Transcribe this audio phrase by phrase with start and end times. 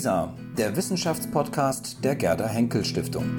[0.00, 3.36] WISA, der Wissenschaftspodcast der Gerda Henkel Stiftung.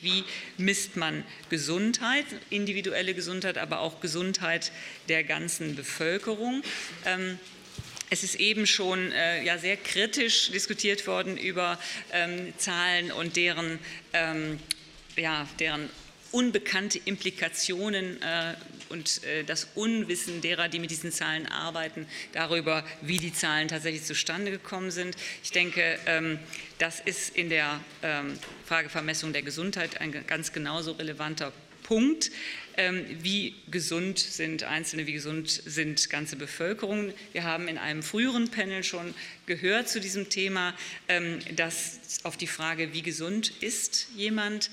[0.00, 0.24] Wie
[0.56, 4.72] misst man Gesundheit, individuelle Gesundheit, aber auch Gesundheit
[5.10, 6.62] der ganzen Bevölkerung?
[7.04, 7.38] Ähm,
[8.10, 11.78] es ist eben schon äh, ja, sehr kritisch diskutiert worden über
[12.12, 13.78] ähm, Zahlen und deren,
[14.12, 14.58] ähm,
[15.16, 15.90] ja, deren
[16.32, 18.54] unbekannte Implikationen äh,
[18.88, 24.04] und äh, das Unwissen derer, die mit diesen Zahlen arbeiten, darüber, wie die Zahlen tatsächlich
[24.04, 25.16] zustande gekommen sind.
[25.42, 26.38] Ich denke, ähm,
[26.78, 31.65] das ist in der ähm, Frage Vermessung der Gesundheit ein ganz genauso relevanter Punkt.
[32.78, 37.14] Ähm, wie gesund sind Einzelne, wie gesund sind ganze Bevölkerungen.
[37.32, 39.14] Wir haben in einem früheren Panel schon
[39.46, 40.74] gehört zu diesem Thema,
[41.08, 44.70] ähm, dass auf die Frage, wie gesund ist jemand,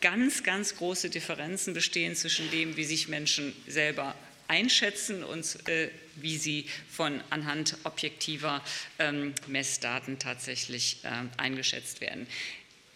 [0.00, 4.14] ganz, ganz große Differenzen bestehen zwischen dem, wie sich Menschen selber
[4.46, 8.62] einschätzen und äh, wie sie von anhand objektiver
[8.98, 12.26] ähm, Messdaten tatsächlich äh, eingeschätzt werden.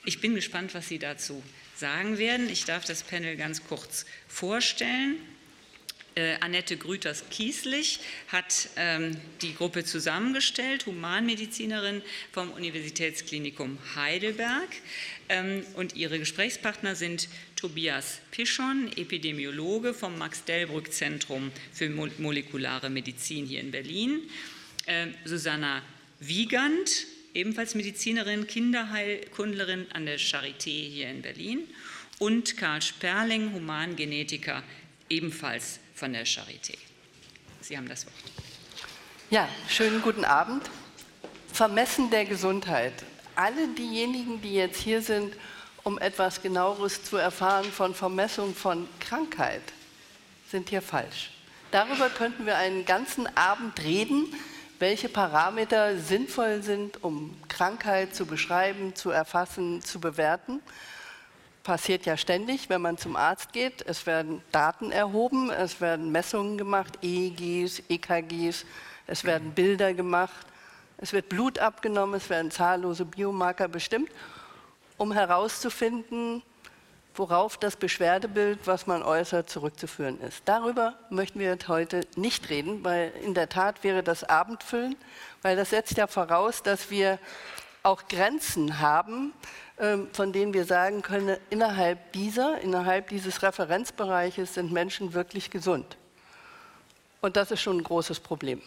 [0.05, 1.42] Ich bin gespannt, was Sie dazu
[1.77, 2.48] sagen werden.
[2.48, 5.19] Ich darf das Panel ganz kurz vorstellen.
[6.16, 14.69] Äh, Annette Grüters-Kieslich hat ähm, die Gruppe zusammengestellt, Humanmedizinerin vom Universitätsklinikum Heidelberg.
[15.28, 23.72] Ähm, und ihre Gesprächspartner sind Tobias Pischon, Epidemiologe vom Max-Delbrück-Zentrum für molekulare Medizin hier in
[23.72, 24.20] Berlin,
[24.86, 25.83] äh, Susanna
[26.20, 31.68] Wiegand, ebenfalls Medizinerin, Kinderheilkundlerin an der Charité hier in Berlin
[32.18, 34.62] und Karl Sperling, Humangenetiker,
[35.10, 36.78] ebenfalls von der Charité.
[37.60, 38.14] Sie haben das Wort.
[39.30, 40.70] Ja, schönen guten Abend.
[41.52, 42.92] Vermessen der Gesundheit.
[43.34, 45.34] Alle diejenigen, die jetzt hier sind,
[45.82, 49.62] um etwas genaueres zu erfahren von Vermessung von Krankheit,
[50.50, 51.30] sind hier falsch.
[51.72, 54.32] Darüber könnten wir einen ganzen Abend reden
[54.78, 60.60] welche Parameter sinnvoll sind, um Krankheit zu beschreiben, zu erfassen, zu bewerten.
[61.62, 63.82] Passiert ja ständig, wenn man zum Arzt geht.
[63.86, 68.66] Es werden Daten erhoben, es werden Messungen gemacht, EEGs, EKGs,
[69.06, 70.46] es werden Bilder gemacht,
[70.98, 74.10] es wird Blut abgenommen, es werden zahllose Biomarker bestimmt,
[74.96, 76.42] um herauszufinden,
[77.14, 80.42] worauf das Beschwerdebild, was man äußert, zurückzuführen ist.
[80.47, 84.97] Darüber möchten wir heute nicht reden, weil in der Tat wäre das Abendfüllen,
[85.42, 87.19] weil das setzt ja voraus, dass wir
[87.84, 89.32] auch Grenzen haben,
[89.78, 95.97] ähm, von denen wir sagen können, innerhalb dieser, innerhalb dieses Referenzbereiches sind Menschen wirklich gesund.
[97.20, 98.60] Und das ist schon ein großes Problem.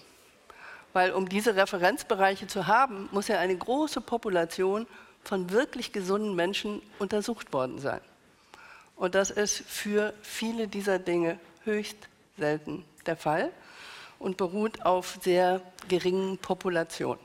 [0.93, 4.87] Weil um diese Referenzbereiche zu haben, muss ja eine große Population
[5.23, 8.01] von wirklich gesunden Menschen untersucht worden sein.
[8.97, 11.97] Und das ist für viele dieser Dinge höchst
[12.37, 13.51] selten der Fall
[14.19, 17.19] und beruht auf sehr geringen Populationen.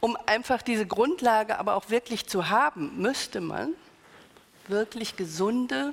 [0.00, 3.74] Um einfach diese Grundlage aber auch wirklich zu haben, müsste man
[4.68, 5.92] wirklich gesunde,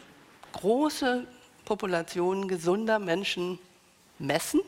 [0.53, 1.25] große
[1.65, 3.57] Populationen gesunder Menschen
[4.19, 4.61] messen,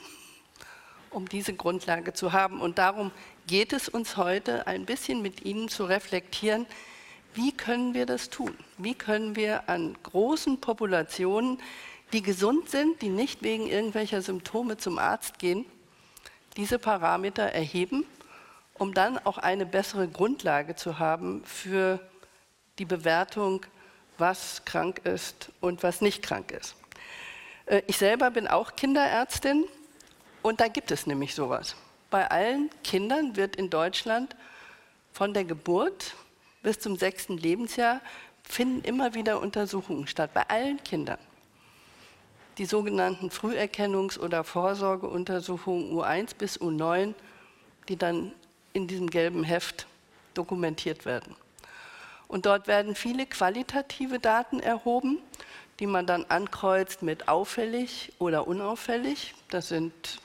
[1.11, 2.61] um diese Grundlage zu haben.
[2.61, 3.11] Und darum
[3.45, 6.66] geht es uns heute, ein bisschen mit Ihnen zu reflektieren,
[7.37, 8.57] wie können wir das tun?
[8.79, 11.59] Wie können wir an großen Populationen,
[12.11, 15.65] die gesund sind, die nicht wegen irgendwelcher Symptome zum Arzt gehen,
[16.57, 18.05] diese Parameter erheben,
[18.73, 21.99] um dann auch eine bessere Grundlage zu haben für
[22.79, 23.63] die Bewertung,
[24.17, 26.75] was krank ist und was nicht krank ist.
[27.67, 29.65] Äh, ich selber bin auch Kinderärztin
[30.41, 31.75] und da gibt es nämlich sowas.
[32.09, 34.35] Bei allen Kindern wird in Deutschland
[35.13, 36.15] von der Geburt
[36.67, 38.01] bis zum sechsten Lebensjahr
[38.44, 41.17] finden immer wieder Untersuchungen statt, bei allen Kindern.
[42.57, 47.13] Die sogenannten Früherkennungs- oder Vorsorgeuntersuchungen U1 bis U9,
[47.88, 48.33] die dann
[48.73, 49.88] in diesem gelben Heft
[50.33, 51.38] dokumentiert werden.
[52.28, 55.19] Und dort werden viele qualitative Daten erhoben,
[55.79, 59.35] die man dann ankreuzt mit auffällig oder unauffällig.
[59.52, 60.19] Das sind,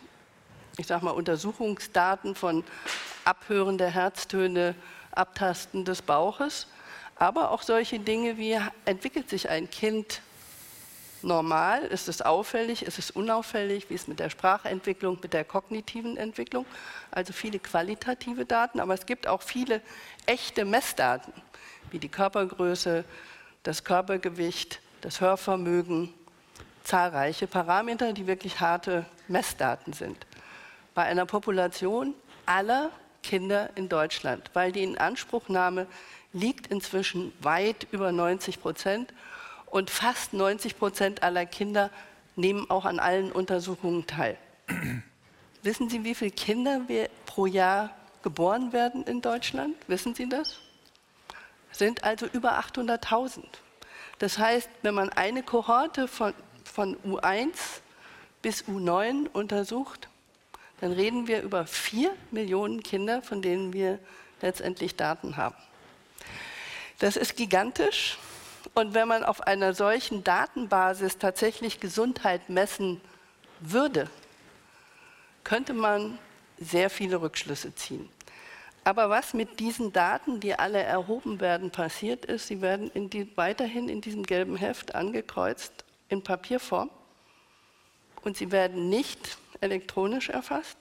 [0.77, 2.65] ich sage mal, Untersuchungsdaten von
[3.25, 4.75] Abhören der Herztöne,
[5.13, 6.67] Abtasten des Bauches,
[7.17, 10.23] aber auch solche Dinge wie, entwickelt sich ein Kind
[11.23, 15.45] normal, ist es auffällig, ist es unauffällig, wie ist es mit der Sprachentwicklung, mit der
[15.45, 16.67] kognitiven Entwicklung,
[17.11, 19.81] also viele qualitative Daten, aber es gibt auch viele
[20.27, 21.33] echte Messdaten,
[21.91, 23.05] wie die Körpergröße,
[23.63, 26.13] das Körpergewicht, das Hörvermögen,
[26.85, 30.27] zahlreiche Parameter, die wirklich harte Messdaten sind.
[30.95, 32.15] Bei einer Population
[32.47, 32.91] aller
[33.23, 35.87] Kinder in Deutschland, weil die Inanspruchnahme
[36.33, 39.13] liegt inzwischen weit über 90 Prozent
[39.67, 41.91] und fast 90 Prozent aller Kinder
[42.37, 44.37] nehmen auch an allen Untersuchungen teil.
[45.63, 47.91] Wissen Sie, wie viele Kinder wir pro Jahr
[48.23, 49.77] geboren werden in Deutschland?
[49.87, 50.59] Wissen Sie das?
[51.71, 53.45] Sind also über 800.000.
[54.19, 56.35] Das heißt, wenn man eine Kohorte von,
[56.65, 57.81] von U1
[58.43, 60.09] bis U9 untersucht,
[60.83, 64.01] dann reden wir über vier Millionen Kinder, von denen wir
[64.41, 65.55] letztendlich Daten haben.
[66.99, 68.19] Das ist gigantisch.
[68.75, 73.01] Und wenn man auf einer solchen Datenbasis tatsächlich Gesundheit messen
[73.61, 74.11] würde,
[75.45, 76.19] könnte man
[76.59, 78.09] sehr viele Rückschlüsse ziehen.
[78.83, 83.31] Aber was mit diesen Daten, die alle erhoben werden, passiert ist, sie werden in die,
[83.37, 86.91] weiterhin in diesem gelben Heft angekreuzt in Papierform
[88.23, 90.79] und sie werden nicht elektronisch erfasst,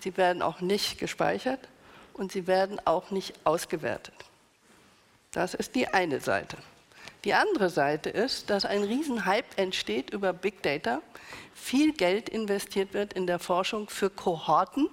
[0.00, 1.68] sie werden auch nicht gespeichert
[2.12, 4.14] und sie werden auch nicht ausgewertet.
[5.32, 6.56] Das ist die eine Seite.
[7.24, 11.02] Die andere Seite ist, dass ein Riesenhype entsteht über Big Data,
[11.54, 14.88] viel Geld investiert wird in der Forschung für Kohorten,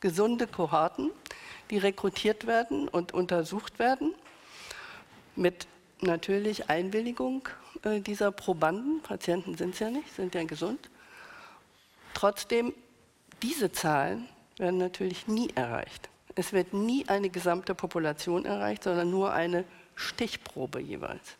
[0.00, 1.10] gesunde Kohorten,
[1.70, 4.14] die rekrutiert werden und untersucht werden,
[5.36, 5.66] mit
[6.00, 7.48] natürlich Einwilligung
[7.82, 9.00] äh, dieser Probanden.
[9.02, 10.90] Patienten sind es ja nicht, sind ja gesund.
[12.18, 12.74] Trotzdem,
[13.44, 16.08] diese Zahlen werden natürlich nie erreicht.
[16.34, 19.62] Es wird nie eine gesamte Population erreicht, sondern nur eine
[19.94, 21.36] Stichprobe jeweils.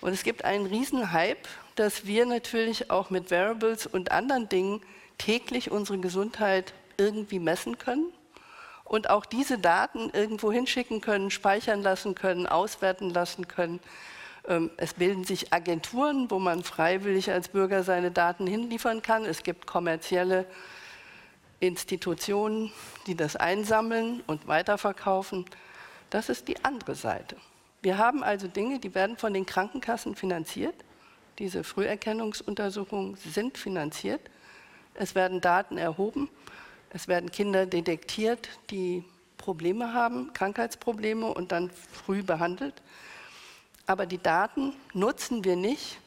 [0.00, 1.46] Und es gibt einen riesen Hype,
[1.76, 4.80] dass wir natürlich auch mit Variables und anderen Dingen
[5.16, 8.12] täglich unsere Gesundheit irgendwie messen können
[8.82, 13.78] und auch diese Daten irgendwo hinschicken können, speichern lassen können, auswerten lassen können.
[14.48, 19.24] Ähm, es bilden sich Agenturen, wo man freiwillig als Bürger seine Daten hinliefern kann.
[19.24, 20.46] Es gibt kommerzielle
[21.60, 22.72] Institutionen,
[23.06, 25.44] die das einsammeln und weiterverkaufen.
[26.10, 27.36] Das ist die andere Seite.
[27.82, 30.74] Wir haben also Dinge, die werden von den Krankenkassen finanziert.
[31.38, 34.20] Diese Früherkennungsuntersuchungen sind finanziert.
[34.94, 36.28] Es werden Daten erhoben
[36.94, 39.02] es werden Kinder detektiert, die
[39.36, 42.74] Probleme haben, Krankheitsprobleme und dann früh behandelt.
[43.86, 45.98] Aber die Daten nutzen wir nicht,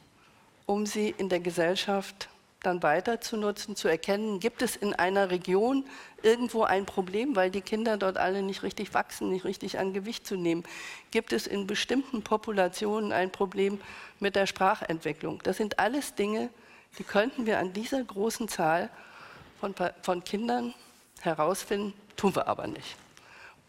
[0.65, 2.29] um sie in der Gesellschaft
[2.61, 5.85] dann weiter zu nutzen, zu erkennen, gibt es in einer Region
[6.23, 10.25] irgendwo ein Problem, weil die Kinder dort alle nicht richtig wachsen, nicht richtig an Gewicht
[10.25, 10.63] zu nehmen?
[11.11, 13.79] Gibt es in bestimmten Populationen ein Problem
[14.19, 15.41] mit der Sprachentwicklung?
[15.43, 16.49] Das sind alles Dinge,
[16.97, 18.89] die könnten wir an dieser großen Zahl
[19.59, 20.73] von, von Kindern
[21.21, 22.97] herausfinden, tun wir aber nicht.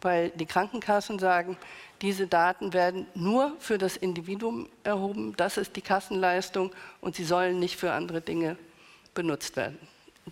[0.01, 1.57] Weil die Krankenkassen sagen,
[2.03, 7.59] diese Daten werden nur für das Individuum erhoben, das ist die Kassenleistung und sie sollen
[7.59, 8.57] nicht für andere Dinge
[9.15, 9.79] benutzt werden.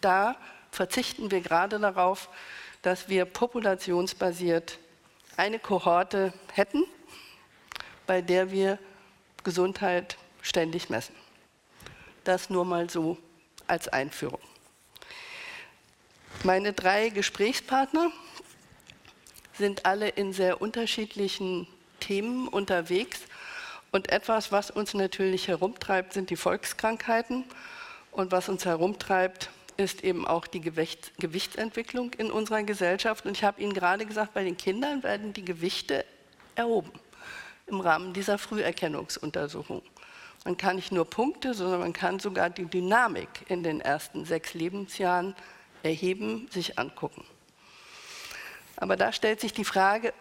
[0.01, 0.37] Da
[0.71, 2.29] verzichten wir gerade darauf,
[2.83, 4.79] dass wir populationsbasiert
[5.37, 6.85] eine Kohorte hätten,
[8.07, 8.79] bei der wir
[9.43, 11.15] Gesundheit ständig messen.
[12.23, 13.19] Das nur mal so
[13.67, 14.41] als Einführung.
[16.45, 18.11] Meine drei Gesprächspartner
[19.59, 21.67] sind alle in sehr unterschiedlichen
[22.01, 23.21] Themen unterwegs.
[23.93, 27.45] Und etwas, was uns natürlich herumtreibt, sind die Volkskrankheiten.
[28.13, 33.27] Und was uns herumtreibt, ist eben auch die Gewicht, Gewichtsentwicklung in unserer Gesellschaft.
[33.27, 36.05] Und ich habe Ihnen gerade gesagt, bei den Kindern werden die Gewichte
[36.55, 36.93] erhoben
[37.67, 39.83] im Rahmen dieser Früherkennungsuntersuchung.
[40.45, 44.55] Man kann nicht nur Punkte, sondern man kann sogar die Dynamik in den ersten sechs
[44.55, 45.35] Lebensjahren
[45.83, 47.25] erheben, sich angucken.
[48.77, 50.13] Aber da stellt sich die Frage,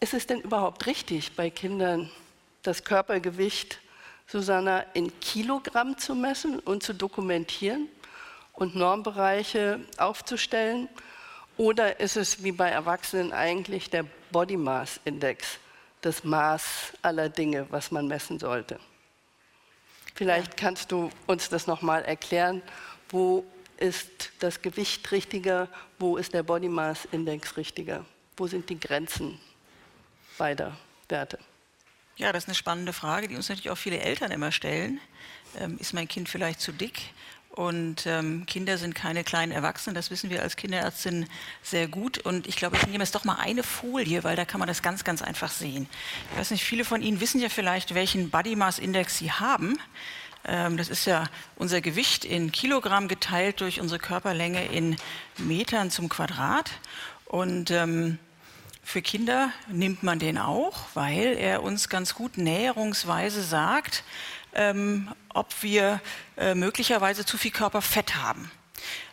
[0.00, 2.10] ist es denn überhaupt richtig, bei Kindern
[2.62, 3.80] das Körpergewicht,
[4.26, 7.88] Susanna, in Kilogramm zu messen und zu dokumentieren
[8.52, 10.88] und Normbereiche aufzustellen?
[11.56, 15.58] Oder ist es wie bei Erwachsenen eigentlich der Body Mass Index,
[16.00, 18.78] das Maß aller Dinge, was man messen sollte?
[20.14, 22.62] Vielleicht kannst du uns das nochmal erklären,
[23.08, 23.44] wo
[23.78, 28.04] ist das Gewicht richtiger, wo ist der Body Mass Index richtiger,
[28.36, 29.38] wo sind die Grenzen
[30.38, 30.76] beider
[31.08, 31.38] Werte.
[32.16, 35.00] Ja, das ist eine spannende Frage, die uns natürlich auch viele Eltern immer stellen.
[35.58, 37.12] Ähm, ist mein Kind vielleicht zu dick?
[37.50, 41.28] Und ähm, Kinder sind keine kleinen Erwachsenen, das wissen wir als Kinderärztin
[41.62, 42.18] sehr gut.
[42.18, 44.82] Und ich glaube, ich nehme jetzt doch mal eine Folie, weil da kann man das
[44.82, 45.88] ganz, ganz einfach sehen.
[46.32, 49.78] Ich weiß nicht, viele von Ihnen wissen ja vielleicht, welchen Body Mass Index Sie haben.
[50.46, 51.24] Ähm, das ist ja
[51.56, 54.96] unser Gewicht in Kilogramm geteilt durch unsere Körperlänge in
[55.38, 56.70] Metern zum Quadrat.
[57.26, 58.18] Und ähm,
[58.82, 64.04] für Kinder nimmt man den auch, weil er uns ganz gut näherungsweise sagt,
[64.52, 66.00] ähm, ob wir
[66.36, 68.50] äh, möglicherweise zu viel Körperfett haben.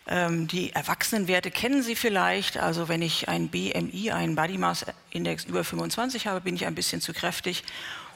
[0.07, 2.57] Die Erwachsenenwerte kennen Sie vielleicht.
[2.57, 6.73] Also wenn ich ein BMI, einen Body Mass Index über 25 habe, bin ich ein
[6.75, 7.63] bisschen zu kräftig.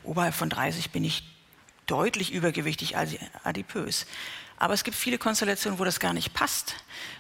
[0.04, 1.24] Oberhalb von 30 bin ich
[1.86, 2.96] deutlich übergewichtig,
[3.44, 4.06] adipös.
[4.58, 6.76] Aber es gibt viele Konstellationen, wo das gar nicht passt.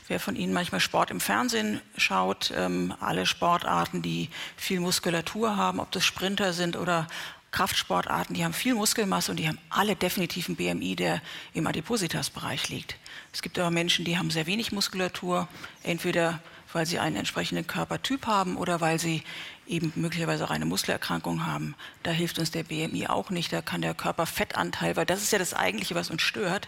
[0.08, 5.80] Wer von Ihnen manchmal Sport im Fernsehen schaut, ähm, alle Sportarten, die viel Muskulatur haben,
[5.80, 7.08] ob das Sprinter sind oder
[7.52, 11.22] Kraftsportarten, die haben viel Muskelmasse und die haben alle definitiv einen BMI, der
[11.54, 12.98] im Adipositas-Bereich liegt.
[13.32, 15.48] Es gibt aber Menschen, die haben sehr wenig Muskulatur,
[15.84, 16.42] entweder
[16.76, 19.24] weil sie einen entsprechenden Körpertyp haben oder weil sie
[19.66, 21.74] eben möglicherweise auch eine Muskelerkrankung haben.
[22.04, 23.54] Da hilft uns der BMI auch nicht.
[23.54, 26.68] Da kann der Körperfettanteil, weil das ist ja das Eigentliche, was uns stört,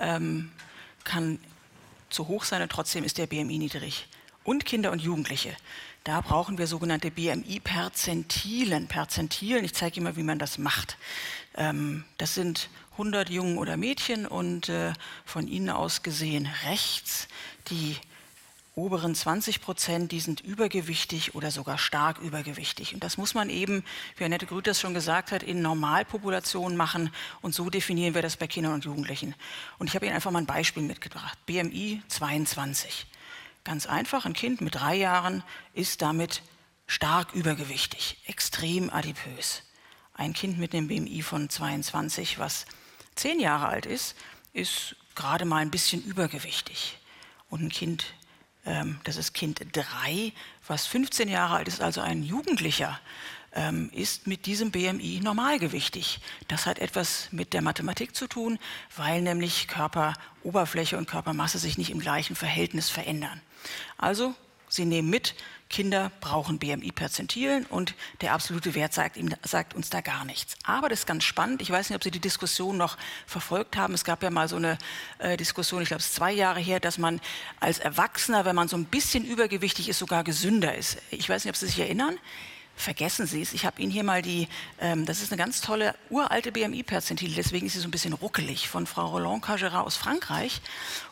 [0.00, 0.50] ähm,
[1.04, 1.38] kann
[2.10, 4.08] zu hoch sein und trotzdem ist der BMI niedrig.
[4.42, 5.56] Und Kinder und Jugendliche.
[6.02, 8.88] Da brauchen wir sogenannte BMI-Perzentilen.
[8.88, 10.98] Perzentilen, ich zeige Ihnen mal, wie man das macht.
[11.56, 14.92] Ähm, das sind 100 Jungen oder Mädchen und äh,
[15.24, 17.28] von Ihnen aus gesehen rechts
[17.70, 17.96] die
[18.76, 22.92] oberen 20 Prozent, die sind übergewichtig oder sogar stark übergewichtig.
[22.92, 23.82] Und das muss man eben,
[24.16, 27.10] wie Annette Grüters schon gesagt hat, in Normalpopulationen machen.
[27.40, 29.34] Und so definieren wir das bei Kindern und Jugendlichen.
[29.78, 31.38] Und ich habe Ihnen einfach mal ein Beispiel mitgebracht.
[31.46, 33.06] BMI 22.
[33.64, 35.42] Ganz einfach, ein Kind mit drei Jahren
[35.72, 36.42] ist damit
[36.86, 39.62] stark übergewichtig, extrem adipös.
[40.12, 42.66] Ein Kind mit einem BMI von 22, was
[43.14, 44.16] zehn Jahre alt ist,
[44.52, 46.98] ist gerade mal ein bisschen übergewichtig.
[47.48, 48.04] Und ein Kind
[49.04, 50.32] das ist Kind 3,
[50.66, 52.98] was 15 Jahre alt ist, also ein Jugendlicher,
[53.56, 56.20] ähm, ist mit diesem BMI normalgewichtig.
[56.48, 58.58] Das hat etwas mit der Mathematik zu tun,
[58.96, 63.40] weil nämlich Körperoberfläche und Körpermasse sich nicht im gleichen Verhältnis verändern.
[63.98, 64.34] Also,
[64.68, 65.34] Sie nehmen mit,
[65.68, 70.56] Kinder brauchen BMI-Perzentilen und der absolute Wert sagt, ihm, sagt, uns da gar nichts.
[70.62, 71.60] Aber das ist ganz spannend.
[71.60, 72.96] Ich weiß nicht, ob Sie die Diskussion noch
[73.26, 73.92] verfolgt haben.
[73.92, 74.78] Es gab ja mal so eine
[75.18, 77.20] äh, Diskussion, ich glaube, es ist zwei Jahre her, dass man
[77.58, 80.98] als Erwachsener, wenn man so ein bisschen übergewichtig ist, sogar gesünder ist.
[81.10, 82.16] Ich weiß nicht, ob Sie sich erinnern.
[82.78, 83.54] Vergessen Sie es.
[83.54, 84.48] Ich habe Ihnen hier mal die,
[84.80, 88.68] ähm, das ist eine ganz tolle uralte BMI-Perzentile, deswegen ist sie so ein bisschen ruckelig,
[88.68, 90.60] von Frau Roland Cagerat aus Frankreich.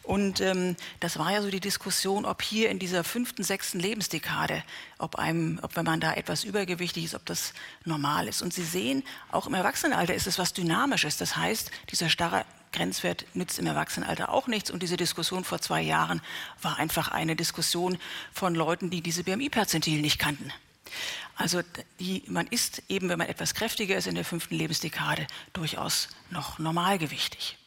[0.02, 4.62] Und ähm, das war ja so die Diskussion, ob hier in dieser fünften, sechsten Lebensdekade,
[4.98, 7.54] ob, einem, ob wenn man da etwas übergewichtig ist, ob das
[7.86, 8.42] normal ist.
[8.42, 9.02] Und Sie sehen,
[9.32, 11.16] auch im Erwachsenenalter ist es was Dynamisches.
[11.16, 14.70] Das heißt, dieser starre Grenzwert nützt im Erwachsenenalter auch nichts.
[14.70, 16.20] Und diese Diskussion vor zwei Jahren
[16.60, 17.96] war einfach eine Diskussion
[18.34, 20.52] von Leuten, die diese BMI-Perzentil nicht kannten.
[21.36, 21.62] Also
[21.98, 26.58] die, man ist eben, wenn man etwas kräftiger ist in der fünften Lebensdekade, durchaus noch
[26.58, 27.58] normalgewichtig.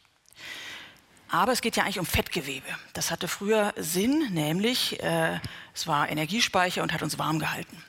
[1.30, 2.66] Aber es geht ja eigentlich um Fettgewebe.
[2.94, 5.38] Das hatte früher Sinn, nämlich äh,
[5.74, 7.82] es war Energiespeicher und hat uns warm gehalten.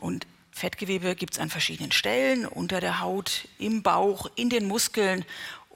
[0.00, 5.24] Und Fettgewebe gibt es an verschiedenen Stellen, unter der Haut, im Bauch, in den Muskeln.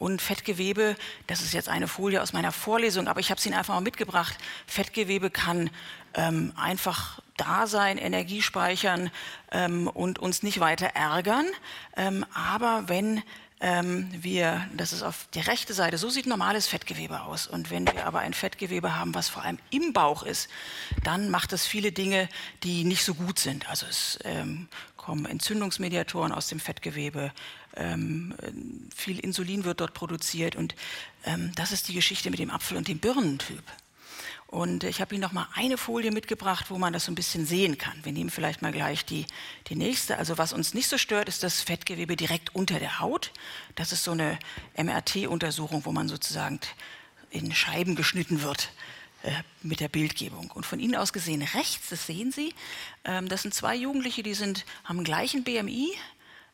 [0.05, 0.97] Und Fettgewebe,
[1.29, 3.81] das ist jetzt eine Folie aus meiner Vorlesung, aber ich habe es Ihnen einfach mal
[3.81, 4.37] mitgebracht.
[4.67, 5.71] Fettgewebe kann
[6.13, 9.11] ähm, einfach da sein, Energie speichern
[9.51, 11.47] ähm, und uns nicht weiter ärgern.
[11.97, 13.23] Ähm, aber wenn
[13.61, 17.47] ähm, wir, das ist auf der rechten Seite, so sieht normales Fettgewebe aus.
[17.47, 20.51] Und wenn wir aber ein Fettgewebe haben, was vor allem im Bauch ist,
[21.03, 22.29] dann macht es viele Dinge,
[22.63, 23.71] die nicht so gut sind.
[23.71, 24.69] Also es ähm,
[24.99, 27.33] kommen Entzündungsmediatoren aus dem Fettgewebe,
[27.77, 28.35] ähm,
[28.95, 30.75] viel Insulin wird dort produziert und
[31.25, 33.65] ähm, das ist die Geschichte mit dem Apfel und dem Birnentyp.
[34.47, 37.45] Und ich habe Ihnen noch mal eine Folie mitgebracht, wo man das so ein bisschen
[37.45, 38.05] sehen kann.
[38.05, 39.27] Wir nehmen vielleicht mal gleich die,
[39.67, 40.17] die nächste.
[40.17, 43.33] Also was uns nicht so stört, ist das Fettgewebe direkt unter der Haut.
[43.75, 44.39] Das ist so eine
[44.77, 46.61] MRT-Untersuchung, wo man sozusagen
[47.31, 48.71] in Scheiben geschnitten wird
[49.25, 50.53] äh, mit der Bildgebung.
[50.53, 52.55] Und von Ihnen aus gesehen rechts, das sehen Sie,
[53.05, 55.95] ähm, das sind zwei Jugendliche, die sind, haben gleichen BMI,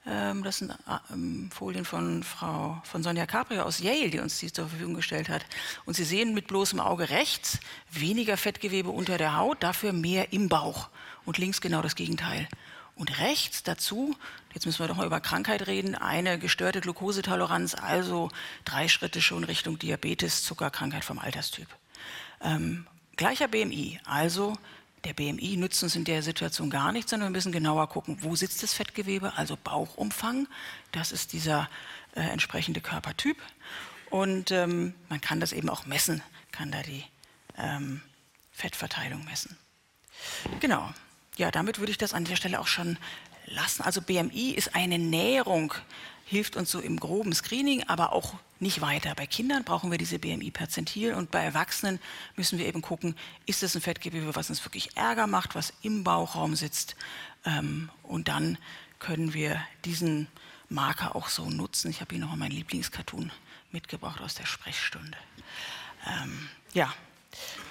[0.05, 4.53] das sind äh, ähm, Folien von Frau von Sonja Caprio aus Yale, die uns die
[4.53, 5.45] zur Verfügung gestellt hat.
[5.85, 7.59] Und Sie sehen mit bloßem Auge rechts
[7.91, 10.89] weniger Fettgewebe unter der Haut, dafür mehr im Bauch.
[11.27, 12.49] Und links genau das Gegenteil.
[12.97, 14.15] Und rechts dazu,
[14.53, 18.31] jetzt müssen wir doch mal über Krankheit reden, eine gestörte Glukosetoleranz, also
[18.65, 21.69] drei Schritte schon Richtung Diabetes, Zuckerkrankheit vom Alterstyp.
[22.43, 24.55] Ähm, gleicher BMI, also
[25.05, 28.37] der BMI nützt uns in der Situation gar nichts, sondern wir müssen genauer gucken, wo
[28.37, 30.47] sitzt das Fettgewebe, also Bauchumfang.
[30.93, 31.69] Das ist dieser
[32.15, 33.37] äh, entsprechende Körpertyp.
[34.11, 37.05] Und ähm, man kann das eben auch messen, kann da die
[37.57, 38.03] ähm,
[38.53, 39.57] Fettverteilung messen.
[40.61, 40.93] Genau.
[41.37, 42.99] Ja, damit würde ich das an der Stelle auch schon
[43.51, 43.83] lassen.
[43.83, 45.75] Also BMI ist eine Näherung
[46.31, 49.17] hilft uns so im groben Screening, aber auch nicht weiter.
[49.17, 51.99] Bei Kindern brauchen wir diese BMI-Perzentil und bei Erwachsenen
[52.37, 53.17] müssen wir eben gucken,
[53.47, 56.95] ist es ein Fettgewebe, was uns wirklich Ärger macht, was im Bauchraum sitzt.
[57.45, 58.59] Ähm, und dann
[59.01, 60.29] können wir diesen
[60.69, 61.91] Marker auch so nutzen.
[61.91, 63.33] Ich habe hier nochmal meinen Lieblingscartoon
[63.73, 65.19] mitgebracht aus der Sprechstunde.
[66.07, 66.95] Ähm, ja,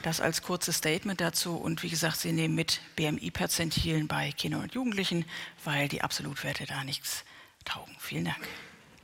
[0.04, 1.56] Das als kurzes Statement dazu.
[1.56, 5.26] Und wie gesagt, Sie nehmen mit BMI-Perzentilen bei Kindern und Jugendlichen,
[5.64, 7.24] weil die Absolutwerte da nichts
[7.66, 7.96] taugen.
[8.00, 8.48] Vielen Dank.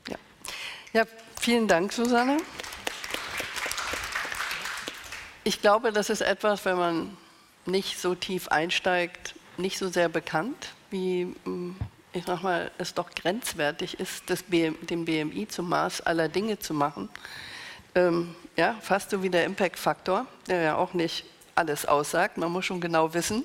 [0.07, 0.17] Ja,
[0.93, 1.05] ja
[1.39, 2.37] vielen Dank, Susanne.
[5.43, 7.17] Ich glaube, das ist etwas, wenn man
[7.65, 11.75] nicht so tief einsteigt, nicht so sehr bekannt, wie mm,
[12.13, 16.57] ich sag mal, es doch grenzwertig ist, das BM, dem BMI zum Maß aller Dinge
[16.57, 17.09] zu machen.
[17.93, 22.37] Ähm, ja, fast so wie der Impact-Faktor, der ja auch nicht alles aussagt.
[22.37, 23.43] Man muss schon genau wissen,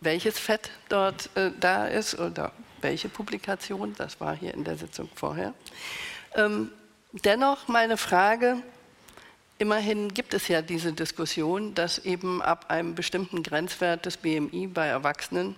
[0.00, 3.94] welches Fett dort äh, da ist oder welche Publikation.
[3.96, 5.54] Das war hier in der Sitzung vorher.
[6.34, 6.70] Ähm,
[7.12, 8.62] dennoch meine Frage,
[9.58, 14.86] Immerhin gibt es ja diese Diskussion, dass eben ab einem bestimmten Grenzwert des BMI bei
[14.86, 15.56] Erwachsenen,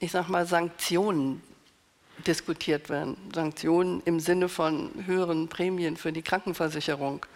[0.00, 1.42] ich sage mal, Sanktionen
[2.26, 3.18] diskutiert werden.
[3.34, 7.26] Sanktionen im Sinne von höheren Prämien für die Krankenversicherung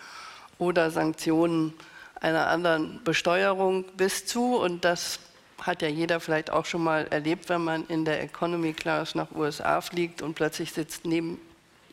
[0.58, 1.74] oder Sanktionen
[2.20, 5.18] einer anderen Besteuerung bis zu, und das
[5.60, 9.30] hat ja jeder vielleicht auch schon mal erlebt, wenn man in der Economy Class nach
[9.34, 11.40] USA fliegt und plötzlich sitzt neben,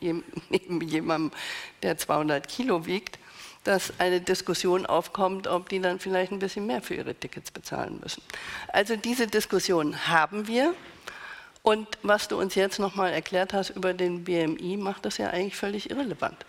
[0.00, 1.30] neben jemandem,
[1.82, 3.18] der 200 Kilo wiegt
[3.64, 7.98] dass eine Diskussion aufkommt, ob die dann vielleicht ein bisschen mehr für ihre Tickets bezahlen
[8.00, 8.22] müssen.
[8.68, 10.74] Also diese Diskussion haben wir.
[11.62, 15.56] Und was du uns jetzt nochmal erklärt hast über den BMI, macht das ja eigentlich
[15.56, 16.44] völlig irrelevant,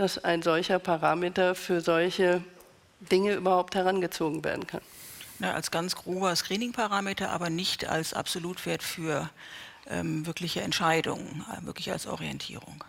[0.00, 2.42] dass ein solcher Parameter für solche
[3.00, 4.80] Dinge überhaupt herangezogen werden kann.
[5.40, 9.28] Ja, als ganz grober Screening-Parameter, aber nicht als Absolutwert für
[9.86, 12.82] ähm, wirkliche Entscheidungen, äh, wirklich als Orientierung.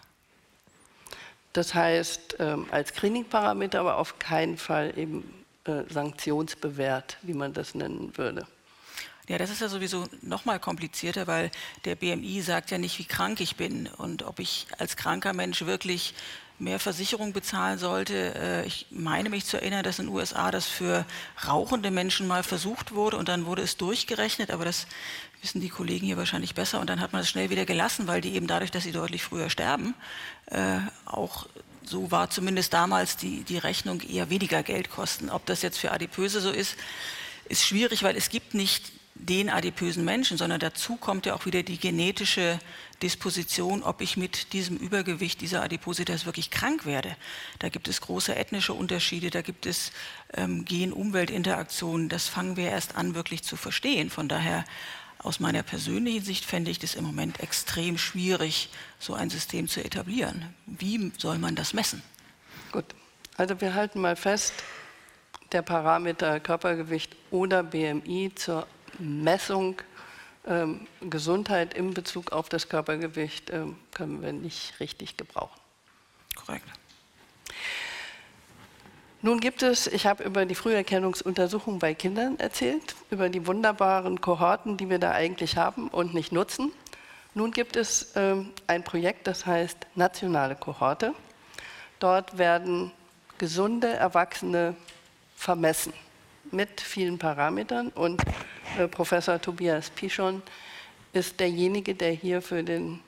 [1.51, 5.33] Das heißt, ähm, als Screening-Parameter, aber auf keinen Fall eben
[5.65, 8.47] äh, sanktionsbewährt, wie man das nennen würde.
[9.27, 11.51] Ja, das ist ja sowieso noch mal komplizierter, weil
[11.83, 15.65] der BMI sagt ja nicht, wie krank ich bin und ob ich als kranker Mensch
[15.65, 16.13] wirklich
[16.61, 18.35] mehr Versicherung bezahlen sollte.
[18.35, 21.05] Äh, ich meine mich zu erinnern, dass in den USA das für
[21.47, 24.87] rauchende Menschen mal versucht wurde und dann wurde es durchgerechnet, aber das
[25.41, 28.21] wissen die Kollegen hier wahrscheinlich besser und dann hat man es schnell wieder gelassen, weil
[28.21, 29.95] die eben dadurch, dass sie deutlich früher sterben,
[30.45, 31.47] äh, auch
[31.83, 35.29] so war zumindest damals die, die Rechnung eher weniger Geld kosten.
[35.29, 36.75] Ob das jetzt für Adipöse so ist,
[37.49, 41.63] ist schwierig, weil es gibt nicht den adipösen Menschen, sondern dazu kommt ja auch wieder
[41.63, 42.59] die genetische
[43.01, 47.15] Disposition, ob ich mit diesem Übergewicht dieser Adipositas wirklich krank werde.
[47.59, 49.91] Da gibt es große ethnische Unterschiede, da gibt es
[50.33, 52.09] ähm, Gen-Umwelt-Interaktionen.
[52.09, 54.09] Das fangen wir erst an wirklich zu verstehen.
[54.09, 54.65] Von daher
[55.19, 58.69] aus meiner persönlichen Sicht fände ich das im Moment extrem schwierig,
[58.99, 60.53] so ein System zu etablieren.
[60.65, 62.01] Wie soll man das messen?
[62.71, 62.85] Gut,
[63.37, 64.53] also wir halten mal fest,
[65.51, 68.65] der Parameter Körpergewicht oder BMI zur
[68.99, 69.81] Messung
[70.47, 75.59] ähm, Gesundheit in Bezug auf das Körpergewicht ähm, können wir nicht richtig gebrauchen.
[76.35, 76.65] Korrekt.
[79.23, 84.77] Nun gibt es, ich habe über die Früherkennungsuntersuchung bei Kindern erzählt, über die wunderbaren Kohorten,
[84.77, 86.71] die wir da eigentlich haben und nicht nutzen.
[87.35, 91.13] Nun gibt es ähm, ein Projekt, das heißt Nationale Kohorte.
[91.99, 92.91] Dort werden
[93.37, 94.75] gesunde Erwachsene
[95.35, 95.93] vermessen
[96.51, 98.21] mit vielen Parametern und
[98.77, 100.41] äh, Professor Tobias Pichon
[101.13, 102.99] ist derjenige, der hier für den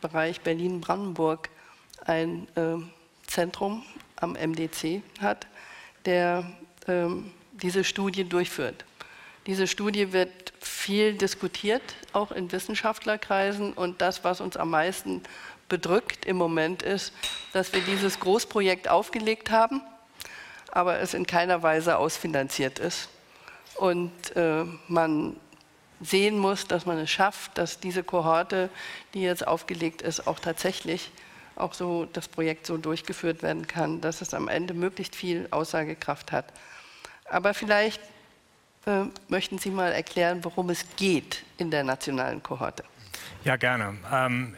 [0.00, 1.48] Bereich Berlin-Brandenburg
[2.04, 2.76] ein äh,
[3.26, 3.84] Zentrum
[4.16, 5.46] am MDC hat,
[6.04, 6.44] der
[6.86, 8.84] ähm, diese Studie durchführt.
[9.46, 13.72] Diese Studie wird viel diskutiert, auch in Wissenschaftlerkreisen.
[13.74, 15.22] Und das, was uns am meisten
[15.68, 17.12] bedrückt im Moment, ist,
[17.52, 19.82] dass wir dieses Großprojekt aufgelegt haben
[20.74, 23.08] aber es in keiner Weise ausfinanziert ist.
[23.76, 25.36] Und äh, man
[26.00, 28.68] sehen muss, dass man es schafft, dass diese Kohorte,
[29.14, 31.10] die jetzt aufgelegt ist, auch tatsächlich
[31.56, 36.32] auch so das Projekt so durchgeführt werden kann, dass es am Ende möglichst viel Aussagekraft
[36.32, 36.46] hat.
[37.30, 38.00] Aber vielleicht
[38.86, 42.84] äh, möchten Sie mal erklären, worum es geht in der nationalen Kohorte.
[43.44, 43.96] Ja, gerne.
[44.12, 44.56] Ähm,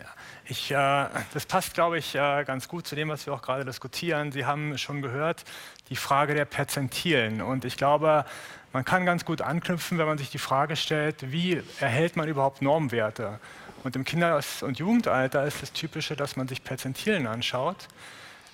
[0.49, 3.65] ich, äh, das passt, glaube ich, äh, ganz gut zu dem, was wir auch gerade
[3.65, 4.33] diskutieren.
[4.33, 5.45] Sie haben schon gehört,
[5.89, 7.43] die Frage der Perzentilen.
[7.43, 8.25] Und ich glaube,
[8.73, 12.63] man kann ganz gut anknüpfen, wenn man sich die Frage stellt, wie erhält man überhaupt
[12.63, 13.41] Normwerte?
[13.85, 17.89] Und im Kinder- und Jugendalter ist das Typische, dass man sich Perzentilen anschaut.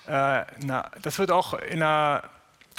[0.06, 2.24] Äh, na, das wird auch in der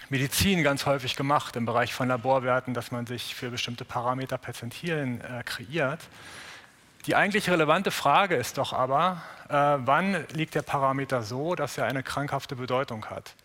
[0.09, 5.21] Medizin ganz häufig gemacht, im Bereich von Laborwerten, dass man sich für bestimmte Parameter Perzentilen
[5.21, 6.01] äh, kreiert.
[7.05, 11.83] Die eigentlich relevante Frage ist doch aber, äh, wann liegt der Parameter so, dass er
[11.83, 13.35] eine krankhafte Bedeutung hat?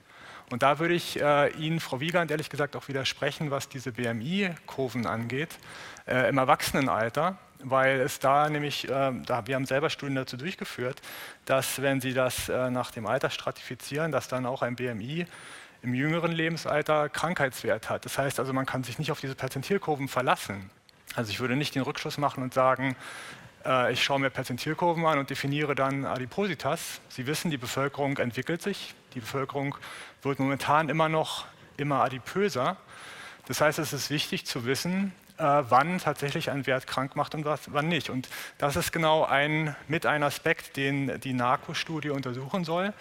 [0.51, 5.07] Und da würde ich äh, Ihnen, Frau Wiegand, ehrlich gesagt auch widersprechen, was diese BMI-Kurven
[5.07, 5.59] angeht,
[6.07, 11.03] äh, im Erwachsenenalter, weil es da nämlich, äh, da, wir haben selber Studien dazu durchgeführt,
[11.45, 15.27] dass wenn Sie das äh, nach dem Alter stratifizieren, dass dann auch ein BMI
[15.83, 18.05] im jüngeren Lebensalter Krankheitswert hat.
[18.05, 20.71] Das heißt also, man kann sich nicht auf diese Perzentilkurven verlassen.
[21.15, 22.95] Also ich würde nicht den Rückschluss machen und sagen,
[23.69, 27.01] äh, ich schaue mir Perzentilkurven an und definiere dann Adipositas.
[27.09, 28.95] Sie wissen, die Bevölkerung entwickelt sich.
[29.15, 29.77] Die Bevölkerung
[30.23, 32.77] wird momentan immer noch immer adipöser.
[33.47, 37.45] Das heißt, es ist wichtig zu wissen, äh, wann tatsächlich ein Wert krank macht und
[37.45, 38.11] was, wann nicht.
[38.11, 38.29] Und
[38.59, 42.93] das ist genau ein, mit ein Aspekt, den die NARCO-Studie untersuchen soll.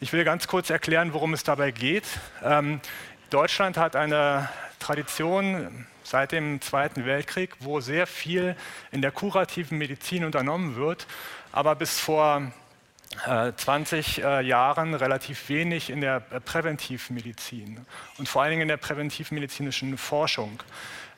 [0.00, 2.04] Ich will ganz kurz erklären, worum es dabei geht.
[2.42, 2.80] Ähm,
[3.30, 4.48] Deutschland hat eine
[4.78, 8.56] Tradition seit dem Zweiten Weltkrieg, wo sehr viel
[8.92, 11.06] in der kurativen Medizin unternommen wird,
[11.52, 12.52] aber bis vor
[13.24, 17.86] 20 äh, äh, Jahren relativ wenig in der äh, Präventivmedizin
[18.18, 20.62] und vor allen Dingen in der präventivmedizinischen Forschung.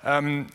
[0.04, 0.46] Ähm,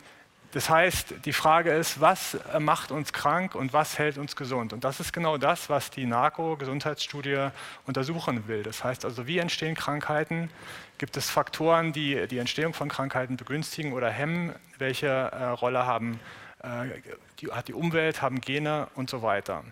[0.53, 4.71] das heißt, die Frage ist, was macht uns krank und was hält uns gesund?
[4.71, 7.49] Und das ist genau das, was die NARCO-Gesundheitsstudie
[7.87, 8.61] untersuchen will.
[8.61, 10.51] Das heißt also, wie entstehen Krankheiten?
[10.99, 14.53] Gibt es Faktoren, die die Entstehung von Krankheiten begünstigen oder hemmen?
[14.77, 16.19] Welche äh, Rolle haben,
[16.61, 17.01] äh,
[17.39, 19.63] die, hat die Umwelt, haben Gene und so weiter?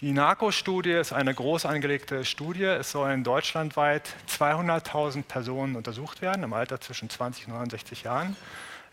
[0.00, 2.64] Die NARCO-Studie ist eine groß angelegte Studie.
[2.64, 8.36] Es sollen deutschlandweit 200.000 Personen untersucht werden im Alter zwischen 20 und 69 Jahren.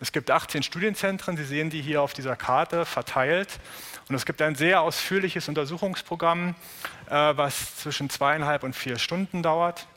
[0.02, 3.60] Es gibt 18 Studienzentren, Sie sehen die hier auf dieser Karte verteilt.
[4.08, 6.56] Und es gibt ein sehr ausführliches Untersuchungsprogramm,
[7.10, 9.88] äh, was zwischen zweieinhalb und vier Stunden dauert.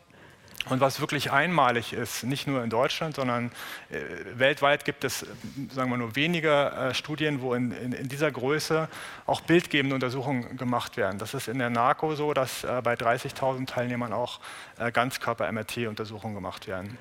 [0.68, 3.50] Und was wirklich einmalig ist, nicht nur in Deutschland, sondern
[3.90, 3.98] äh,
[4.34, 5.26] weltweit gibt es,
[5.70, 8.88] sagen wir nur wenige äh, Studien, wo in, in, in, dieser Größe
[9.26, 11.18] auch bildgebende Untersuchungen gemacht werden.
[11.18, 14.40] Das ist in der NARCO so, dass äh, bei 30.000 Teilnehmern auch
[14.78, 16.96] Ganzkörper-MRT-Untersuchungen gemacht werden.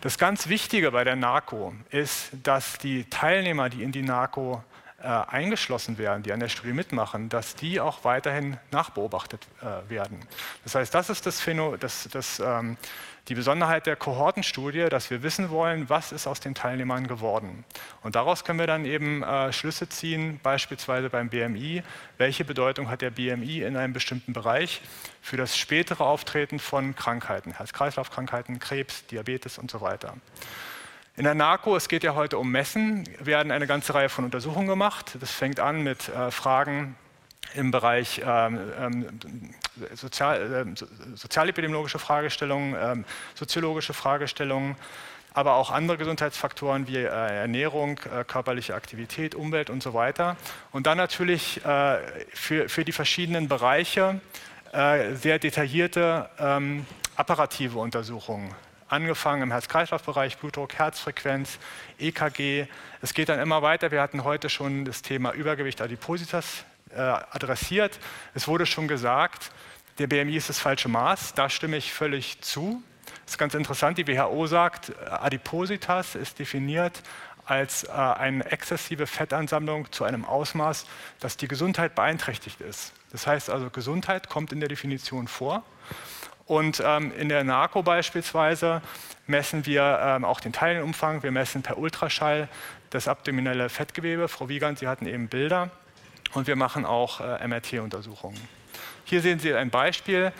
[0.00, 4.64] Das ganz Wichtige bei der NARCO ist, dass die Teilnehmer, die in die NARCO
[5.02, 10.20] äh, eingeschlossen werden, die an der Studie mitmachen, dass die auch weiterhin nachbeobachtet äh, werden.
[10.64, 12.76] Das heißt, das ist das Phänomen, das, das, ähm,
[13.28, 17.64] die Besonderheit der Kohortenstudie, dass wir wissen wollen, was ist aus den Teilnehmern geworden.
[18.02, 21.82] Und daraus können wir dann eben äh, Schlüsse ziehen, beispielsweise beim BMI,
[22.18, 24.82] welche Bedeutung hat der BMI in einem bestimmten Bereich
[25.22, 30.14] für das spätere Auftreten von Krankheiten, Herz-Kreislauf-Krankheiten, Krebs, Diabetes und so weiter.
[31.16, 34.68] In der NARCO, es geht ja heute um Messen, werden eine ganze Reihe von Untersuchungen
[34.68, 35.16] gemacht.
[35.20, 36.96] Das fängt an mit äh, Fragen
[37.54, 39.54] im Bereich ähm, ähm,
[39.94, 44.76] sozial, äh, sozialepidemiologische Fragestellungen, ähm, soziologische Fragestellungen,
[45.34, 50.36] aber auch andere Gesundheitsfaktoren wie äh, Ernährung, äh, körperliche Aktivität, Umwelt und so weiter.
[50.70, 51.98] Und dann natürlich äh,
[52.32, 54.20] für, für die verschiedenen Bereiche
[54.72, 58.54] äh, sehr detaillierte ähm, apparative Untersuchungen
[58.90, 61.58] angefangen im Herz-Kreislauf-Bereich, Blutdruck, Herzfrequenz,
[61.98, 62.66] EKG.
[63.00, 63.90] Es geht dann immer weiter.
[63.90, 67.98] Wir hatten heute schon das Thema Übergewicht Adipositas äh, adressiert.
[68.34, 69.52] Es wurde schon gesagt,
[69.98, 71.34] der BMI ist das falsche Maß.
[71.34, 72.82] Da stimme ich völlig zu.
[73.24, 73.98] Das ist ganz interessant.
[73.98, 77.02] Die WHO sagt, Adipositas ist definiert
[77.44, 80.86] als äh, eine exzessive Fettansammlung zu einem Ausmaß,
[81.18, 82.92] dass die Gesundheit beeinträchtigt ist.
[83.10, 85.64] Das heißt also, Gesundheit kommt in der Definition vor.
[86.50, 88.82] Und ähm, in der NARCO beispielsweise
[89.28, 91.22] messen wir ähm, auch den Teilenumfang.
[91.22, 92.48] Wir messen per Ultraschall
[92.90, 94.26] das abdominelle Fettgewebe.
[94.26, 95.70] Frau Wiegand, Sie hatten eben Bilder.
[96.34, 98.40] Und wir machen auch äh, MRT-Untersuchungen.
[99.04, 100.32] Hier sehen Sie ein Beispiel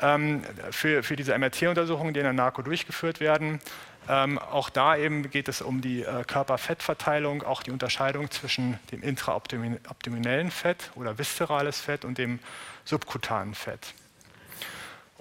[0.00, 3.60] ähm, für, für diese MRT-Untersuchungen, die in der NARCO durchgeführt werden.
[4.08, 9.00] Ähm, auch da eben geht es um die äh, Körperfettverteilung, auch die Unterscheidung zwischen dem
[9.00, 12.40] intraabdominellen Fett oder viszerales Fett und dem
[12.84, 13.94] subkutanen Fett.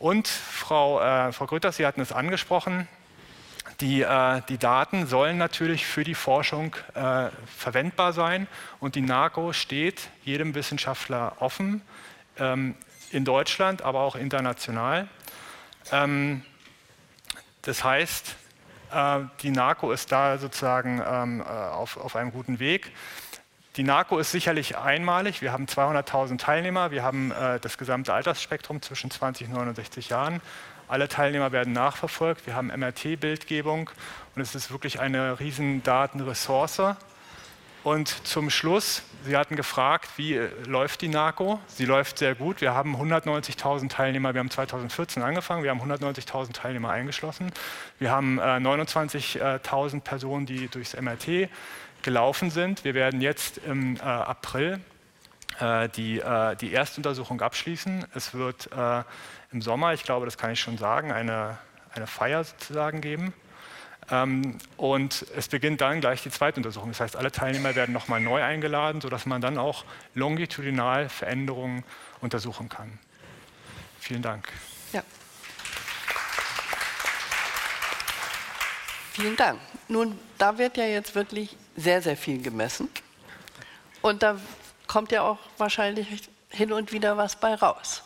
[0.02, 2.88] Und Frau, äh, Frau Grütters, Sie hatten es angesprochen,
[3.82, 8.48] die, äh, die, Daten sollen natürlich für die Forschung äh, verwendbar sein
[8.80, 11.84] und die NARCO steht jedem Wissenschaftler offen,
[12.40, 12.74] ähm,
[13.12, 15.08] in Deutschland, aber auch international.
[15.92, 16.44] Ähm,
[17.62, 18.36] das heißt,
[18.92, 22.92] äh, die NARCO ist da sozusagen ähm, äh, auf, auf einem guten Weg.
[23.78, 25.42] Die NARCO ist sicherlich einmalig.
[25.42, 26.92] Wir haben 200.000 Teilnehmer.
[26.92, 30.42] Wir haben äh, das gesamte Altersspektrum zwischen 20 und 69 Jahren.
[30.90, 32.46] Alle Teilnehmer werden nachverfolgt.
[32.46, 33.90] Wir haben MRT-Bildgebung
[34.36, 36.82] und es ist wirklich eine riesen Datenressource.
[37.84, 41.60] Und zum Schluss, Sie hatten gefragt, wie äh, läuft die NARCO?
[41.68, 42.60] Sie läuft sehr gut.
[42.60, 44.34] Wir haben 190.000 Teilnehmer.
[44.34, 45.64] Wir haben 2014 angefangen.
[45.64, 47.52] Wir haben 190.000 Teilnehmer eingeschlossen.
[48.00, 51.50] Wir haben äh, 29.000 Personen, die durchs MRT
[52.04, 52.84] gelaufen sind.
[52.84, 54.80] Wir werden jetzt im äh, April
[55.60, 58.06] äh, die, äh, die Erstuntersuchung abschließen.
[58.16, 59.04] Es wird äh,
[59.52, 61.58] im Sommer, ich glaube, das kann ich schon sagen, eine,
[61.94, 63.34] eine Feier sozusagen geben.
[64.10, 66.90] Ähm, und es beginnt dann gleich die zweite Untersuchung.
[66.90, 69.86] Das heißt, alle Teilnehmer werden nochmal neu eingeladen, sodass man dann auch
[70.16, 71.84] longitudinal Veränderungen
[72.20, 73.00] untersuchen kann.
[74.00, 74.48] Vielen Dank.
[74.94, 75.04] Ja.
[79.14, 79.60] Vielen Dank.
[79.88, 82.90] Nun, da wird ja jetzt wirklich sehr, sehr viel gemessen.
[84.02, 84.40] Und da
[84.88, 88.04] kommt ja auch wahrscheinlich hin und wieder was bei raus.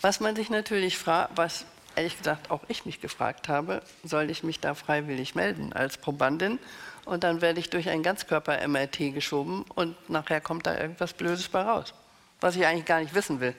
[0.00, 1.64] Was man sich natürlich fragt, was
[1.96, 6.58] ehrlich gesagt auch ich mich gefragt habe, soll ich mich da freiwillig melden als Probandin?
[7.04, 11.62] Und dann werde ich durch ein Ganzkörper-MRT geschoben und nachher kommt da irgendwas Blödes bei
[11.62, 11.94] raus,
[12.40, 13.54] was ich eigentlich gar nicht wissen will.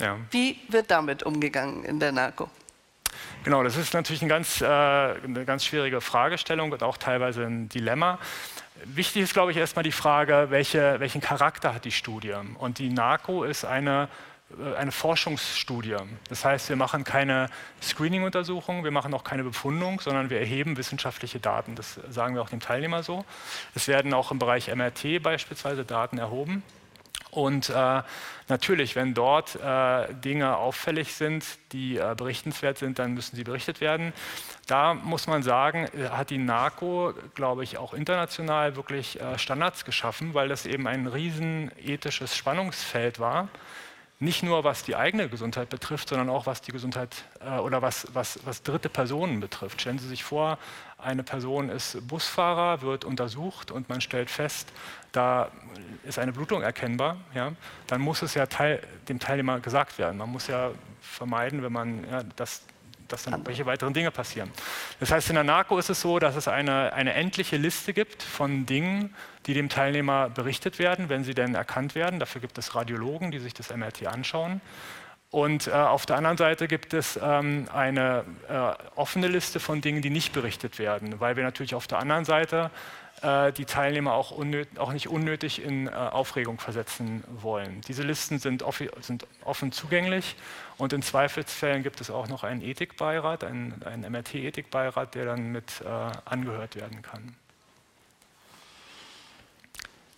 [0.00, 0.18] Ja.
[0.30, 2.50] Wie wird damit umgegangen in der Narko?
[3.44, 7.68] Genau, das ist natürlich eine ganz, äh, eine ganz schwierige Fragestellung und auch teilweise ein
[7.68, 8.18] Dilemma.
[8.84, 12.34] Wichtig ist, glaube ich, erstmal die Frage, welche, welchen Charakter hat die Studie?
[12.58, 14.08] Und die NARCO ist eine
[14.56, 15.96] äh, eine Forschungsstudie.
[16.28, 17.48] Das heißt, wir machen keine
[17.82, 21.74] Screening-Untersuchung, wir machen auch keine Befundung, sondern wir erheben wissenschaftliche Daten.
[21.74, 23.24] Das sagen wir auch dem Teilnehmer so.
[23.74, 26.62] Es werden auch im Bereich MRT beispielsweise Daten erhoben.
[27.38, 28.02] Und äh,
[28.48, 33.80] natürlich, wenn dort äh, Dinge auffällig sind, die äh, berichtenswert sind, dann müssen sie berichtet
[33.80, 34.12] werden.
[34.66, 39.84] Da muss man sagen, äh, hat die NARCO, glaube ich, auch international wirklich äh, Standards
[39.84, 43.48] geschaffen, weil das eben ein riesen ethisches Spannungsfeld war
[44.20, 48.08] nicht nur was die eigene Gesundheit betrifft, sondern auch was die Gesundheit äh, oder was,
[48.14, 49.80] was, was dritte Personen betrifft.
[49.80, 50.58] Stellen Sie sich vor,
[50.98, 54.72] eine Person ist Busfahrer, wird untersucht und man stellt fest,
[55.12, 55.50] da
[56.02, 57.52] ist eine Blutung erkennbar, ja,
[57.86, 60.16] dann muss es ja Teil, dem Teilnehmer gesagt werden.
[60.16, 62.62] Man muss ja vermeiden, wenn man ja, das
[63.12, 64.50] dass dann welche weiteren Dinge passieren.
[65.00, 68.22] Das heißt, in der Narco ist es so, dass es eine, eine endliche Liste gibt
[68.22, 69.14] von Dingen,
[69.46, 72.20] die dem Teilnehmer berichtet werden, wenn sie denn erkannt werden.
[72.20, 74.60] Dafür gibt es Radiologen, die sich das MRT anschauen.
[75.30, 80.00] Und äh, auf der anderen Seite gibt es ähm, eine äh, offene Liste von Dingen,
[80.00, 82.70] die nicht berichtet werden, weil wir natürlich auf der anderen Seite
[83.22, 84.32] äh, die Teilnehmer auch,
[84.78, 87.80] auch, nicht unnötig in äh, Aufregung versetzen wollen.
[87.88, 88.64] Diese Listen sind,
[89.00, 90.36] sind, offen zugänglich
[90.76, 95.82] und in Zweifelsfällen gibt es auch noch einen Ethikbeirat, einen, einen MRT-Ethikbeirat, der dann mit
[95.84, 95.88] äh,
[96.24, 97.34] angehört werden kann.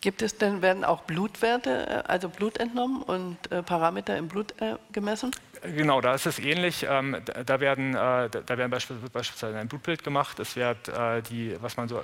[0.00, 4.54] Gibt es denn, werden auch Blutwerte, äh, also Blut entnommen und äh, Parameter im Blut
[4.60, 5.30] äh, gemessen?
[5.62, 6.86] Genau, da ist es ähnlich.
[6.88, 10.38] Ähm, da, werden, äh, da werden beispielsweise, beispielsweise ein Blutbild gemacht.
[10.40, 12.02] Es wird äh, die, was man so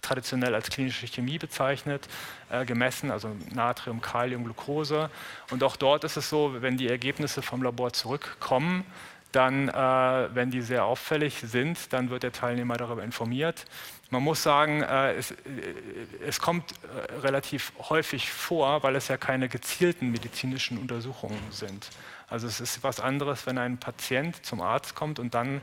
[0.00, 2.08] traditionell als klinische Chemie bezeichnet,
[2.50, 5.10] äh, gemessen, also Natrium, Kalium, Glucose.
[5.50, 8.84] Und auch dort ist es so, wenn die Ergebnisse vom Labor zurückkommen,
[9.32, 13.64] dann, äh, wenn die sehr auffällig sind, dann wird der Teilnehmer darüber informiert.
[14.10, 15.36] Man muss sagen, äh, es, äh,
[16.26, 21.88] es, kommt äh, relativ häufig vor, weil es ja keine gezielten medizinischen Untersuchungen sind.
[22.28, 25.62] Also es ist was anderes, wenn ein Patient zum Arzt kommt und dann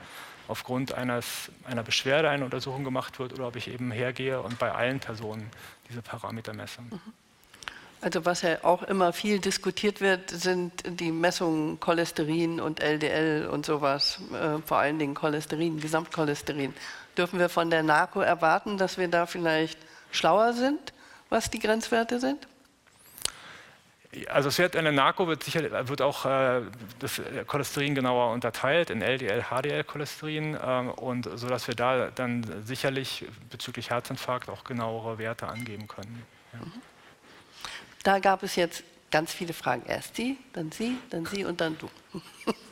[0.50, 4.72] aufgrund eines, einer Beschwerde eine Untersuchung gemacht wird oder ob ich eben hergehe und bei
[4.72, 5.50] allen Personen
[5.90, 6.82] diese Parameter messe.
[6.82, 7.00] Mhm.
[8.02, 13.66] Also was ja auch immer viel diskutiert wird, sind die Messungen Cholesterin und LDL und
[13.66, 16.74] sowas, äh, vor allen Dingen Cholesterin, Gesamtcholesterin.
[17.18, 19.78] Dürfen wir von der NARCO erwarten, dass wir da vielleicht
[20.12, 20.94] schlauer sind,
[21.30, 22.48] was die Grenzwerte sind?
[24.28, 26.62] Also es wird in der Narko wird sicher wird auch äh,
[26.98, 33.26] das Cholesterin genauer unterteilt in LDL, HDL-Cholesterin äh, und so dass wir da dann sicherlich
[33.52, 36.26] bezüglich Herzinfarkt auch genauere Werte angeben können.
[36.54, 36.60] Ja.
[36.60, 36.72] Mhm.
[38.04, 39.84] Da gab es jetzt ganz viele Fragen.
[39.86, 41.90] Erst Sie, dann Sie, dann Sie und dann du.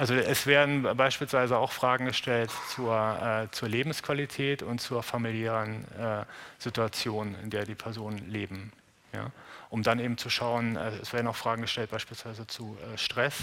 [0.00, 6.24] Also es werden beispielsweise auch Fragen gestellt zur, äh, zur Lebensqualität und zur familiären äh,
[6.58, 8.72] Situation, in der die Personen leben.
[9.12, 9.30] Ja?
[9.68, 13.34] Um dann eben zu schauen, äh, es werden auch Fragen gestellt beispielsweise zu äh, Stress,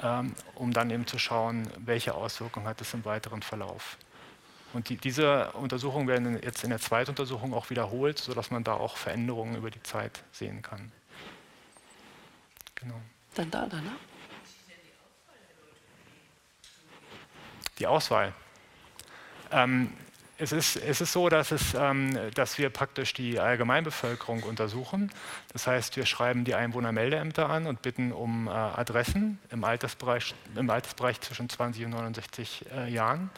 [0.00, 3.96] ähm, um dann eben zu schauen, welche Auswirkungen hat es im weiteren Verlauf.
[4.72, 8.72] Und die, diese Untersuchungen werden jetzt in der zweiten Untersuchung auch wiederholt, sodass man da
[8.72, 10.90] auch Veränderungen über die Zeit sehen kann.
[12.74, 13.00] Genau.
[13.36, 14.15] Dann da, danach.
[17.78, 18.32] Die Auswahl.
[19.52, 19.92] Ähm,
[20.38, 25.10] es ist, es ist so, dass, es, ähm, dass wir praktisch die Allgemeinbevölkerung untersuchen.
[25.52, 30.68] Das heißt, wir schreiben die Einwohnermeldeämter an und bitten um äh, Adressen im Altersbereich, im
[30.68, 33.30] Altersbereich zwischen 20 und 69 äh, Jahren.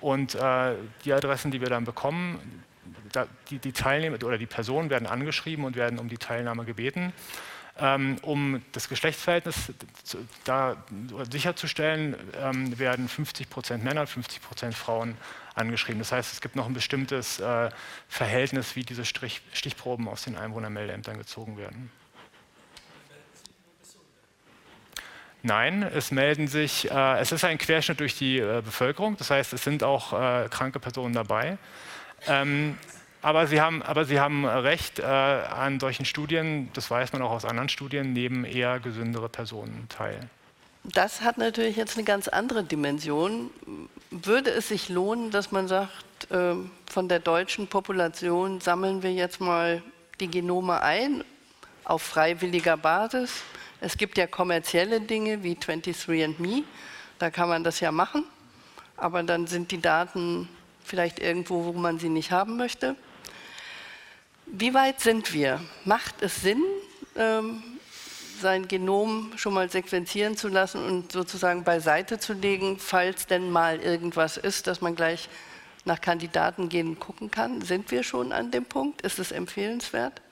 [0.00, 2.64] Und äh, die Adressen, die wir dann bekommen,
[3.10, 7.12] da, die, die Teilnehmer oder die Personen werden angeschrieben und werden um die Teilnahme gebeten.
[7.80, 9.72] Ähm, um das Geschlechtsverhältnis
[10.44, 10.76] da
[11.30, 15.16] sicherzustellen, ähm, werden 50 Prozent Männer, 50 Prozent Frauen
[15.54, 16.00] angeschrieben.
[16.00, 17.70] Das heißt, es gibt noch ein bestimmtes äh,
[18.08, 21.92] Verhältnis, wie diese Stichproben aus den Einwohnermeldeämtern gezogen werden.
[25.44, 29.52] Nein, es melden sich, äh, es ist ein Querschnitt durch die äh, Bevölkerung, das heißt,
[29.52, 30.10] es sind auch
[30.50, 31.58] kranke Personen dabei.
[32.26, 32.76] Ähm,
[33.20, 37.32] Aber Sie haben, aber Sie haben recht, äh, an solchen Studien, das weiß man auch
[37.32, 40.28] aus anderen Studien, nehmen eher gesündere Personen teil.
[40.84, 43.50] Das hat natürlich jetzt eine ganz andere Dimension.
[44.10, 46.54] Würde es sich lohnen, dass man sagt, äh,
[46.90, 49.82] von der deutschen Population sammeln wir jetzt mal
[50.20, 51.24] die Genome ein
[51.84, 53.42] auf freiwilliger Basis?
[53.80, 56.62] Es gibt ja kommerzielle Dinge wie 23andMe,
[57.18, 58.24] da kann man das ja machen,
[58.96, 60.48] aber dann sind die Daten
[60.82, 62.96] vielleicht irgendwo, wo man sie nicht haben möchte.
[64.52, 65.60] Wie weit sind wir?
[65.84, 66.62] Macht es Sinn,
[67.16, 67.62] ähm,
[68.40, 73.78] sein Genom schon mal sequenzieren zu lassen und sozusagen beiseite zu legen, falls denn mal
[73.80, 75.28] irgendwas ist, dass man gleich
[75.84, 77.62] nach Kandidaten gehen gucken kann?
[77.62, 79.02] Sind wir schon an dem Punkt?
[79.02, 80.22] Ist es empfehlenswert?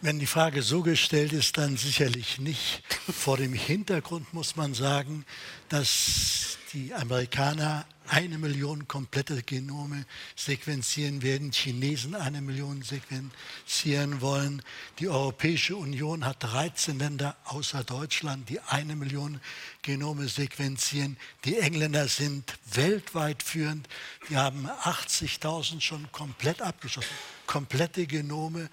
[0.00, 2.82] Wenn die Frage so gestellt ist, dann sicherlich nicht.
[3.08, 5.24] Vor dem Hintergrund muss man sagen,
[5.68, 10.04] dass die Amerikaner eine Million komplette Genome
[10.36, 14.62] sequenzieren werden, Chinesen eine Million sequenzieren wollen.
[14.98, 19.40] Die Europäische Union hat 13 Länder außer Deutschland, die eine Million
[19.82, 21.16] Genome sequenzieren.
[21.44, 23.88] Die Engländer sind weltweit führend.
[24.28, 27.10] Die haben 80.000 schon komplett abgeschlossen,
[27.46, 28.68] komplette Genome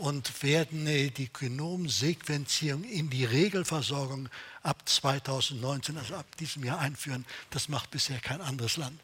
[0.00, 4.28] und werden äh, die Genomsequenzierung in die Regelversorgung
[4.62, 7.26] ab 2019, also ab diesem Jahr einführen.
[7.50, 8.98] Das macht bisher kein anderes Land.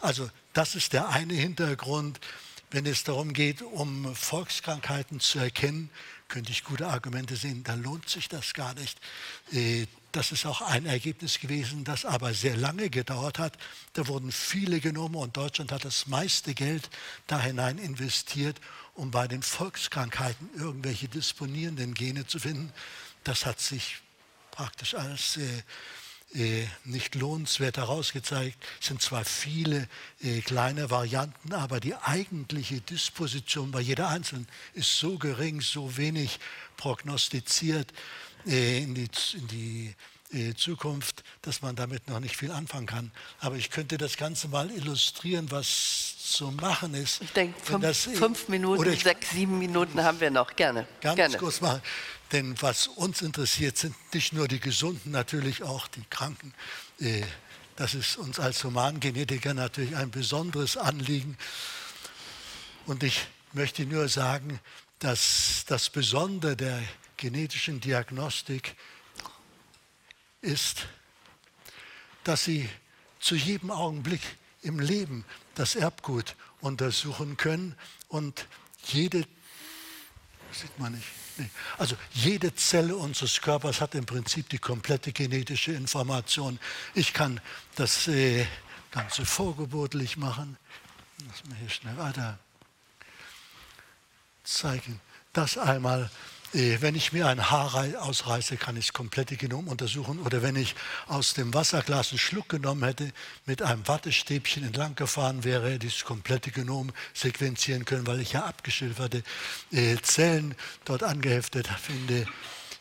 [0.00, 2.20] Also das ist der eine Hintergrund.
[2.70, 5.90] Wenn es darum geht, um Volkskrankheiten zu erkennen,
[6.28, 8.98] könnte ich gute Argumente sehen, da lohnt sich das gar nicht.
[9.52, 13.56] Äh, das ist auch ein Ergebnis gewesen, das aber sehr lange gedauert hat.
[13.94, 16.90] Da wurden viele Genome und Deutschland hat das meiste Geld
[17.26, 18.60] da hinein investiert,
[18.94, 22.72] um bei den Volkskrankheiten irgendwelche disponierenden Gene zu finden.
[23.24, 24.00] Das hat sich
[24.50, 25.62] praktisch als äh,
[26.34, 28.56] äh, nicht lohnenswert herausgezeigt.
[28.80, 29.86] Es sind zwar viele
[30.22, 36.40] äh, kleine Varianten, aber die eigentliche Disposition bei jeder einzelnen ist so gering, so wenig
[36.78, 37.92] prognostiziert
[38.46, 39.94] äh, in die, in die
[40.54, 43.12] Zukunft, dass man damit noch nicht viel anfangen kann.
[43.40, 47.22] Aber ich könnte das Ganze mal illustrieren, was zu machen ist.
[47.22, 50.56] Ich denke, fünf, das, fünf Minuten, ich, sechs, sieben Minuten haben wir noch.
[50.56, 50.86] Gerne.
[51.00, 51.36] Ganz Gerne.
[51.36, 51.82] kurz machen.
[52.32, 56.54] Denn was uns interessiert, sind nicht nur die Gesunden, natürlich auch die Kranken.
[56.98, 57.22] Äh,
[57.76, 61.36] das ist uns als Humangenetiker natürlich ein besonderes Anliegen.
[62.86, 64.60] Und ich möchte nur sagen,
[64.98, 66.82] dass das Besondere der
[67.16, 68.76] genetischen Diagnostik
[70.42, 70.86] ist,
[72.24, 72.68] dass sie
[73.20, 74.20] zu jedem Augenblick
[74.62, 75.24] im Leben
[75.54, 77.74] das Erbgut untersuchen können
[78.08, 78.46] und
[78.84, 79.26] jede,
[80.52, 81.06] sieht man nicht,
[81.38, 86.58] nee, also jede Zelle unseres Körpers hat im Prinzip die komplette genetische Information.
[86.94, 87.40] Ich kann
[87.76, 88.46] das äh,
[88.90, 90.56] Ganze vorgeburtlich machen.
[91.26, 92.38] Lass mich hier schnell weiter
[94.44, 95.00] zeigen.
[95.32, 96.10] Das einmal
[96.52, 100.20] wenn ich mir ein Haar ausreiße, kann ich das komplette Genom untersuchen.
[100.20, 100.74] Oder wenn ich
[101.06, 103.10] aus dem Wasserglas einen Schluck genommen hätte,
[103.46, 108.32] mit einem Wattestäbchen entlang gefahren wäre, hätte ich das komplette Genom sequenzieren können, weil ich
[108.32, 109.22] ja abgeschilderte
[109.70, 112.26] äh, Zellen dort angeheftet finde.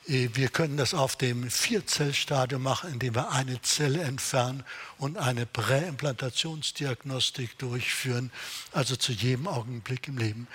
[0.07, 4.65] Äh, wir können das auf dem Vierzellstadium machen, indem wir eine Zelle entfernen
[4.97, 8.31] und eine Präimplantationsdiagnostik durchführen,
[8.71, 10.47] also zu jedem Augenblick im Leben.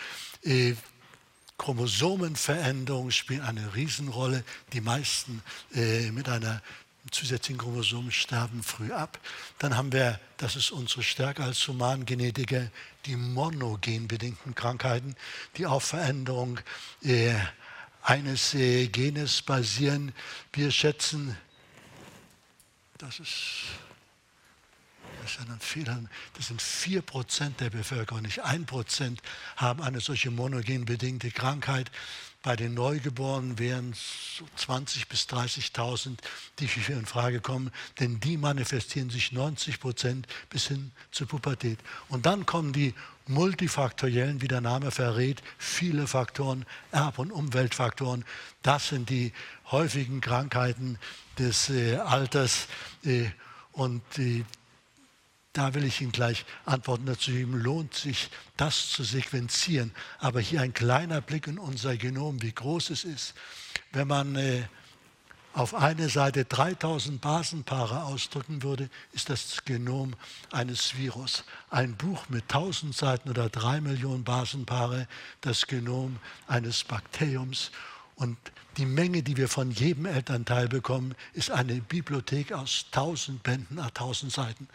[1.58, 4.44] Chromosomenveränderungen spielen eine Riesenrolle.
[4.72, 5.42] Die meisten
[5.74, 6.62] äh, mit einer
[7.10, 9.18] zusätzlichen Chromosom sterben früh ab.
[9.58, 12.68] Dann haben wir, das ist unsere Stärke als Humangenetiker,
[13.06, 15.14] die monogenbedingten Krankheiten,
[15.56, 16.58] die auf Veränderung
[17.02, 17.34] äh,
[18.02, 20.12] eines äh, Genes basieren.
[20.52, 21.36] Wir schätzen,
[22.98, 23.64] das ist
[25.34, 26.02] das ein Fehler.
[26.34, 29.18] Das sind 4% der Bevölkerung, nicht 1%
[29.56, 31.90] haben eine solche monogen bedingte Krankheit.
[32.42, 36.18] Bei den Neugeborenen wären es so 20.000 bis 30.000,
[36.60, 41.80] die für in Frage kommen, denn die manifestieren sich 90 Prozent bis hin zur Pubertät.
[42.08, 42.94] Und dann kommen die
[43.26, 48.24] multifaktoriellen, wie der Name verrät, viele Faktoren, Erb- und Umweltfaktoren.
[48.62, 49.32] Das sind die
[49.72, 50.98] häufigen Krankheiten
[51.36, 52.68] des äh, Alters.
[53.04, 53.30] Äh,
[53.76, 54.44] und äh,
[55.56, 58.28] da will ich Ihnen gleich antworten dazu geben, lohnt sich
[58.58, 59.92] das zu sequenzieren.
[60.18, 63.34] Aber hier ein kleiner Blick in unser Genom, wie groß es ist.
[63.92, 64.64] Wenn man äh,
[65.54, 70.12] auf eine Seite 3000 Basenpaare ausdrücken würde, ist das Genom
[70.52, 71.44] eines Virus.
[71.70, 75.08] Ein Buch mit 1000 Seiten oder 3 Millionen Basenpaare,
[75.40, 77.70] das Genom eines Bakteriums.
[78.16, 78.38] Und
[78.78, 84.32] die Menge, die wir von jedem Elternteil bekommen, ist eine Bibliothek aus tausend Bänden, tausend
[84.32, 84.68] Seiten.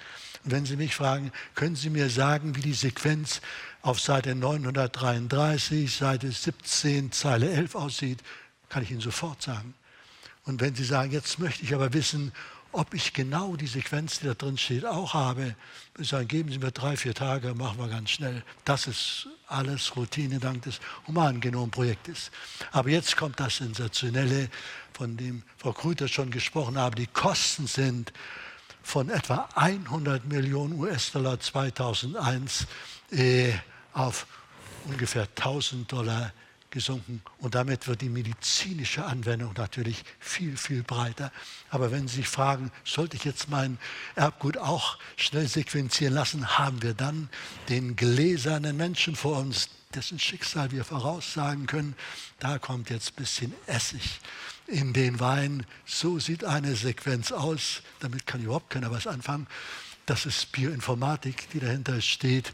[0.43, 3.41] Und wenn Sie mich fragen, können Sie mir sagen, wie die Sequenz
[3.81, 8.19] auf Seite 933, Seite 17, Zeile 11 aussieht,
[8.69, 9.73] kann ich Ihnen sofort sagen.
[10.45, 12.31] Und wenn Sie sagen, jetzt möchte ich aber wissen,
[12.71, 15.55] ob ich genau die Sequenz, die da drin steht, auch habe,
[15.99, 18.43] ich sagen, geben Sie mir drei, vier Tage, machen wir ganz schnell.
[18.65, 22.31] Das ist alles Routine dank des Humangenomprojektes.
[22.71, 24.49] Aber jetzt kommt das Sensationelle,
[24.93, 26.97] von dem Frau Krüter schon gesprochen hat.
[26.97, 28.13] Die Kosten sind
[28.83, 32.67] von etwa 100 Millionen US-Dollar 2001
[33.11, 33.51] äh,
[33.93, 34.27] auf
[34.85, 36.33] ungefähr 1000 Dollar
[36.71, 41.31] gesunken und damit wird die medizinische Anwendung natürlich viel, viel breiter.
[41.69, 43.77] Aber wenn Sie sich fragen, sollte ich jetzt mein
[44.15, 47.29] Erbgut auch schnell sequenzieren lassen, haben wir dann
[47.69, 51.95] den gläsernen Menschen vor uns, dessen Schicksal wir voraussagen können.
[52.39, 54.21] Da kommt jetzt ein bisschen Essig
[54.67, 55.65] in den Wein.
[55.85, 57.81] So sieht eine Sequenz aus.
[57.99, 59.47] Damit kann überhaupt keiner was anfangen.
[60.05, 62.53] Das ist Bioinformatik, die dahinter steht.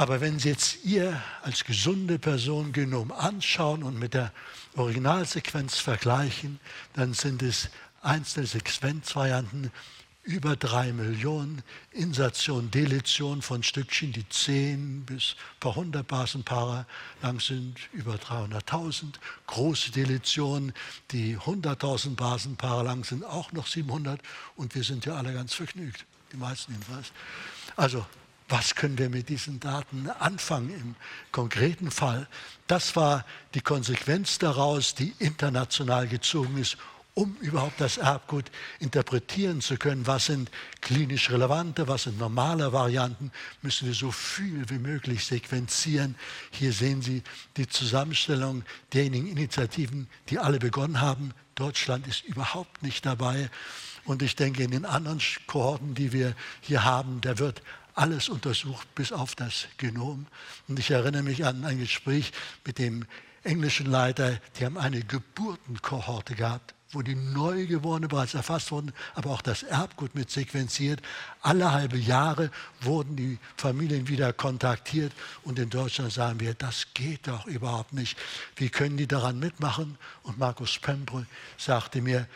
[0.00, 4.32] Aber wenn Sie jetzt ihr als gesunde Person Genom anschauen und mit der
[4.74, 6.58] Originalsequenz vergleichen,
[6.94, 7.68] dann sind es
[8.00, 9.70] einzelne Sequenzvarianten
[10.22, 16.86] über drei Millionen, Insertion, Deletion von Stückchen, die zehn bis ein paar hundert Basenpaare
[17.20, 19.16] lang sind, über 300.000.
[19.48, 20.72] Große Deletionen,
[21.10, 24.18] die 100.000 Basenpaare lang sind, auch noch 700.
[24.56, 27.12] Und wir sind ja alle ganz vergnügt, die meisten jedenfalls.
[27.76, 28.06] Also
[28.50, 30.94] was können wir mit diesen Daten anfangen im
[31.30, 32.28] konkreten Fall?
[32.66, 33.24] Das war
[33.54, 36.76] die Konsequenz daraus, die international gezogen ist,
[37.14, 40.06] um überhaupt das Erbgut interpretieren zu können.
[40.06, 43.30] Was sind klinisch relevante, was sind normale Varianten,
[43.62, 46.14] müssen wir so viel wie möglich sequenzieren.
[46.50, 47.22] Hier sehen Sie
[47.56, 51.32] die Zusammenstellung derjenigen Initiativen, die alle begonnen haben.
[51.60, 53.50] Deutschland ist überhaupt nicht dabei.
[54.04, 57.62] Und ich denke, in den anderen Kohorten, die wir hier haben, da wird
[57.94, 60.26] alles untersucht bis auf das Genom.
[60.68, 62.32] Und ich erinnere mich an ein Gespräch
[62.64, 63.04] mit dem
[63.42, 69.42] englischen Leiter, die haben eine Geburtenkohorte gehabt, wo die Neugeborene bereits erfasst wurden, aber auch
[69.42, 71.00] das Erbgut mit sequenziert.
[71.40, 75.12] Alle halbe Jahre wurden die Familien wieder kontaktiert
[75.44, 78.18] und in Deutschland sagen wir, das geht doch überhaupt nicht.
[78.56, 79.98] Wie können die daran mitmachen?
[80.22, 81.26] Und Markus Pembre
[81.56, 82.26] sagte mir,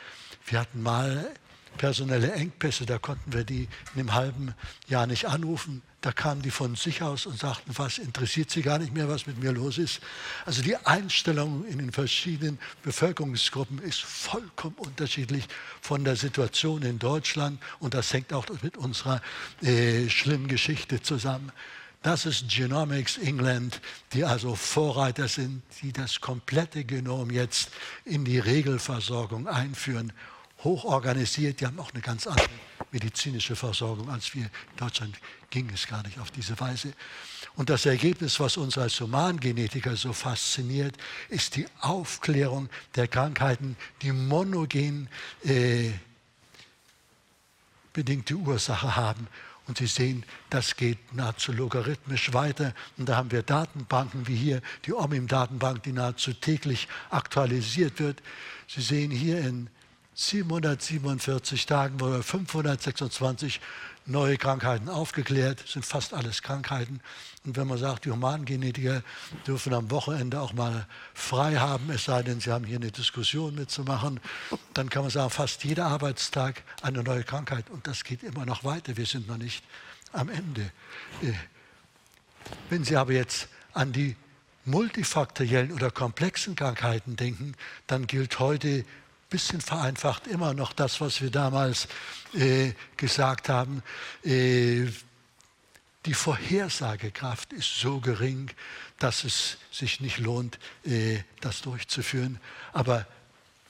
[0.47, 1.35] wir hatten mal
[1.77, 4.55] personelle Engpässe, da konnten wir die in einem halben
[4.89, 5.83] Jahr nicht anrufen.
[6.01, 9.27] Da kamen die von sich aus und sagten, was interessiert sie gar nicht mehr, was
[9.27, 10.01] mit mir los ist.
[10.45, 15.47] Also die Einstellung in den verschiedenen Bevölkerungsgruppen ist vollkommen unterschiedlich
[15.81, 19.23] von der Situation in Deutschland und das hängt auch mit unserer
[19.63, 21.53] äh, schlimmen Geschichte zusammen.
[22.03, 23.81] Das ist Genomics England,
[24.13, 27.71] die also Vorreiter sind, die das komplette Genom jetzt
[28.05, 30.13] in die Regelversorgung einführen
[30.65, 32.49] hochorganisiert, die haben auch eine ganz andere
[32.91, 34.45] medizinische Versorgung als wir.
[34.45, 35.17] In Deutschland
[35.51, 36.93] ging es gar nicht auf diese Weise.
[37.57, 40.97] Und das Ergebnis, was uns als Humangenetiker so fasziniert,
[41.29, 45.09] ist die Aufklärung der Krankheiten, die monogen
[45.45, 45.93] äh,
[47.93, 49.29] bedingte Ursache haben.
[49.67, 52.75] Und Sie sehen, das geht nahezu logarithmisch weiter.
[52.99, 58.23] Und da haben wir Datenbanken wie hier die OMIM-Datenbank, die nahezu täglich aktualisiert wird.
[58.69, 59.71] Sie sehen hier in
[60.15, 63.61] 747 Tagen wurden 526
[64.07, 67.01] neue Krankheiten aufgeklärt, sind fast alles Krankheiten.
[67.45, 69.03] Und wenn man sagt, die Humangenetiker
[69.47, 73.55] dürfen am Wochenende auch mal frei haben, es sei denn, sie haben hier eine Diskussion
[73.55, 74.21] mitzumachen,
[74.73, 77.71] dann kann man sagen, fast jeder Arbeitstag eine neue Krankheit.
[77.71, 78.97] Und das geht immer noch weiter.
[78.97, 79.65] Wir sind noch nicht
[80.13, 80.71] am Ende.
[81.23, 81.33] Äh,
[82.69, 84.17] wenn Sie aber jetzt an die
[84.67, 87.55] multifaktoriellen oder komplexen Krankheiten denken,
[87.87, 88.85] dann gilt heute
[89.35, 91.89] bisschen vereinfacht immer noch das, was wir damals
[92.35, 93.83] äh, gesagt haben.
[94.23, 94.87] Äh,
[96.07, 98.53] die Vorhersagekraft ist so gering,
[99.01, 102.39] dass es sich nicht lohnt, äh, das durchzuführen.
[102.73, 103.09] Aber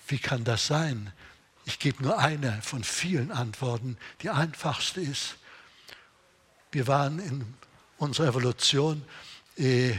[0.07, 1.11] wie kann das sein?
[1.65, 3.97] Ich gebe nur eine von vielen Antworten.
[4.21, 5.37] Die einfachste ist,
[6.73, 7.55] wir waren in
[7.97, 9.03] unserer Evolution
[9.57, 9.95] äh,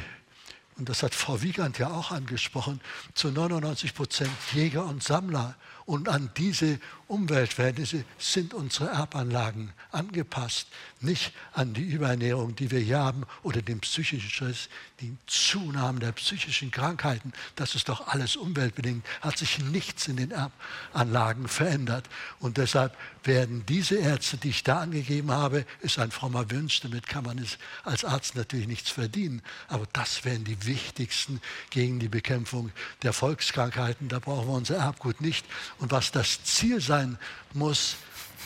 [0.77, 2.81] und das hat Frau Wiegand ja auch angesprochen,
[3.13, 5.55] zu 99 Prozent Jäger und Sammler.
[5.85, 10.67] Und an diese Umweltverhältnisse sind unsere Erbanlagen angepasst,
[11.05, 14.69] nicht an die Überernährung, die wir hier haben, oder den psychischen Stress,
[15.01, 17.33] die Zunahme der psychischen Krankheiten.
[17.55, 22.09] Das ist doch alles umweltbedingt, hat sich nichts in den Erbanlagen verändert.
[22.39, 27.07] Und deshalb werden diese Ärzte, die ich da angegeben habe, ist ein frommer Wunsch, damit
[27.07, 32.09] kann man es als Arzt natürlich nichts verdienen, aber das werden die wichtigsten gegen die
[32.09, 32.71] Bekämpfung
[33.03, 34.09] der Volkskrankheiten.
[34.09, 35.45] Da brauchen wir unser Erbgut nicht.
[35.79, 37.17] Und was das Ziel sein
[37.53, 37.95] muss,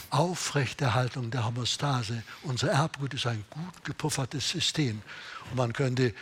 [0.09, 2.23] Aufrechterhaltung der Homostase.
[2.43, 5.01] Unser Erbgut ist ein gut gepuffertes System.
[5.49, 6.13] Und man könnte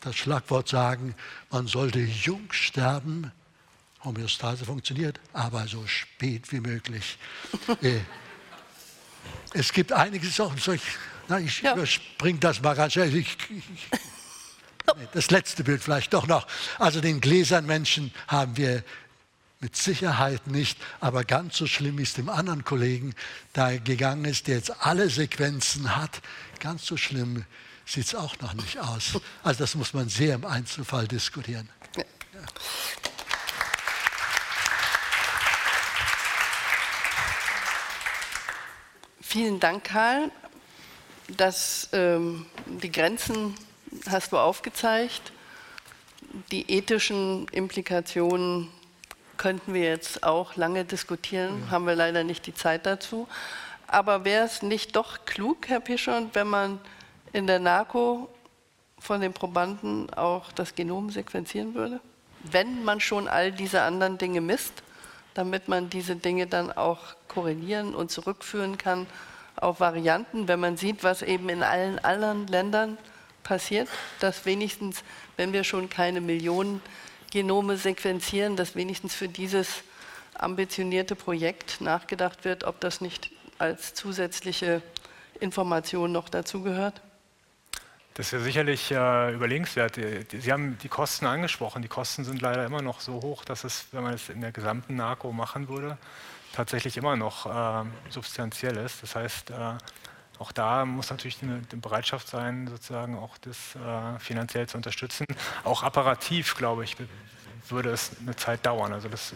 [0.00, 1.14] das Schlagwort sagen,
[1.50, 3.32] man sollte jung sterben.
[4.04, 7.18] Homöostase funktioniert, aber so spät wie möglich.
[7.82, 8.00] Äh,
[9.52, 10.82] es gibt einige Sachen, so ich,
[11.28, 11.74] na, ich ja.
[11.74, 13.14] überspringe das mal ganz schnell.
[13.14, 13.64] Ich, ich,
[15.12, 16.46] das letzte Bild vielleicht doch noch.
[16.78, 18.82] Also den gläsernen Menschen haben wir
[19.60, 23.14] mit Sicherheit nicht, aber ganz so schlimm ist dem anderen Kollegen,
[23.56, 26.20] der gegangen ist, der jetzt alle Sequenzen hat.
[26.60, 27.44] Ganz so schlimm
[27.84, 29.20] sieht es auch noch nicht aus.
[29.42, 31.68] Also das muss man sehr im Einzelfall diskutieren.
[31.96, 32.04] Ja.
[39.20, 40.30] Vielen Dank, Karl.
[41.28, 43.54] Das, ähm, die Grenzen
[44.08, 45.32] hast du aufgezeigt.
[46.50, 48.68] Die ethischen Implikationen
[49.38, 51.70] könnten wir jetzt auch lange diskutieren, ja.
[51.70, 53.26] haben wir leider nicht die Zeit dazu.
[53.86, 56.78] Aber wäre es nicht doch klug, Herr Pischon, wenn man
[57.32, 58.28] in der NARCO
[58.98, 62.00] von den Probanden auch das Genom sequenzieren würde?
[62.42, 64.82] Wenn man schon all diese anderen Dinge misst,
[65.34, 69.06] damit man diese Dinge dann auch korrelieren und zurückführen kann
[69.56, 72.98] auf Varianten, wenn man sieht, was eben in allen anderen Ländern
[73.42, 73.88] passiert,
[74.20, 75.02] dass wenigstens,
[75.36, 76.82] wenn wir schon keine Millionen
[77.30, 79.82] Genome sequenzieren, dass wenigstens für dieses
[80.34, 84.82] ambitionierte Projekt nachgedacht wird, ob das nicht als zusätzliche
[85.40, 87.00] Information noch dazugehört?
[88.14, 89.94] Das wäre sicherlich äh, überlegenswert.
[89.94, 91.82] Sie haben die Kosten angesprochen.
[91.82, 94.50] Die Kosten sind leider immer noch so hoch, dass es, wenn man es in der
[94.50, 95.96] gesamten Narko machen würde,
[96.52, 99.04] tatsächlich immer noch äh, substanziell ist.
[99.04, 99.54] Das heißt, äh,
[100.38, 105.26] auch da muss natürlich eine, eine, Bereitschaft sein, sozusagen auch das äh, finanziell zu unterstützen.
[105.64, 106.96] Auch apparativ, glaube ich,
[107.68, 108.92] würde es eine Zeit dauern.
[108.92, 109.34] Also das, äh,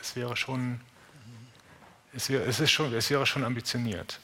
[0.00, 0.80] es wäre schon,
[2.14, 4.18] es, wär, es, ist schon, es wäre schon ambitioniert.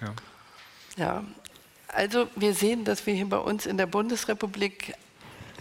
[0.00, 0.14] Ja.
[0.96, 1.24] ja,
[1.88, 4.94] also wir sehen, dass wir hier bei uns in der Bundesrepublik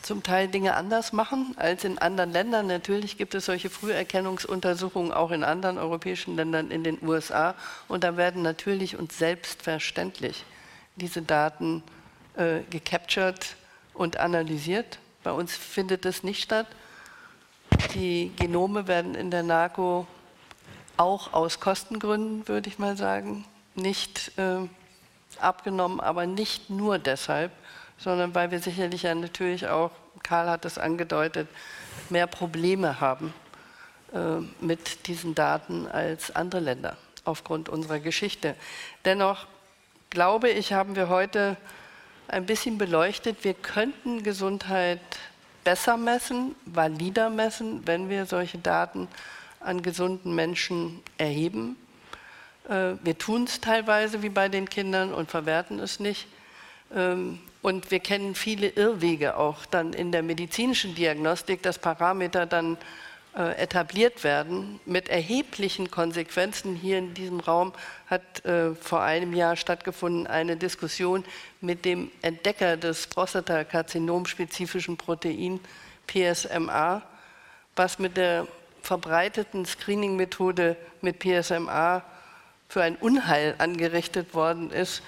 [0.01, 2.67] zum Teil Dinge anders machen als in anderen Ländern.
[2.67, 7.55] Natürlich gibt es solche Früherkennungsuntersuchungen auch in anderen europäischen Ländern, in den USA.
[7.87, 10.45] Und da werden natürlich und selbstverständlich
[10.95, 11.83] diese Daten
[12.35, 13.55] äh, gecaptured
[13.93, 14.99] und analysiert.
[15.23, 16.67] Bei uns findet das nicht statt.
[17.93, 20.07] Die Genome werden in der NARCO
[20.97, 23.45] auch aus Kostengründen, würde ich mal sagen,
[23.75, 24.67] nicht äh,
[25.39, 27.51] abgenommen, aber nicht nur deshalb,
[27.97, 29.91] sondern weil wir sicherlich ja natürlich auch,
[30.23, 31.47] Karl hat es angedeutet,
[32.09, 33.33] mehr Probleme haben
[34.13, 38.55] äh, mit diesen Daten als andere Länder aufgrund unserer Geschichte.
[39.05, 39.47] Dennoch
[40.09, 41.57] glaube ich, haben wir heute
[42.27, 44.99] ein bisschen beleuchtet, wir könnten Gesundheit
[45.63, 49.07] besser messen, valider messen, wenn wir solche Daten
[49.59, 51.75] an gesunden Menschen erheben.
[52.69, 56.27] Äh, wir tun es teilweise wie bei den Kindern und verwerten es nicht.
[57.61, 62.77] Und wir kennen viele Irrwege auch dann in der medizinischen Diagnostik, dass Parameter dann
[63.37, 66.75] äh, etabliert werden mit erheblichen Konsequenzen.
[66.75, 67.73] Hier in diesem Raum
[68.07, 71.23] hat äh, vor einem Jahr stattgefunden eine Diskussion
[71.61, 75.59] mit dem Entdecker des Prostatakarzinom-spezifischen Protein
[76.07, 77.03] PSMA,
[77.75, 78.47] was mit der
[78.81, 82.03] verbreiteten Screening-Methode mit PSMA
[82.69, 85.03] für ein Unheil angerichtet worden ist,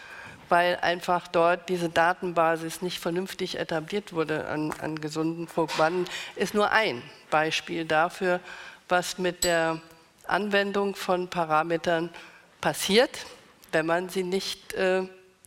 [0.49, 6.71] weil einfach dort diese Datenbasis nicht vernünftig etabliert wurde an, an gesunden Probanden, ist nur
[6.71, 8.39] ein Beispiel dafür,
[8.87, 9.79] was mit der
[10.27, 12.09] Anwendung von Parametern
[12.61, 13.25] passiert,
[13.71, 15.03] wenn man sie nicht äh,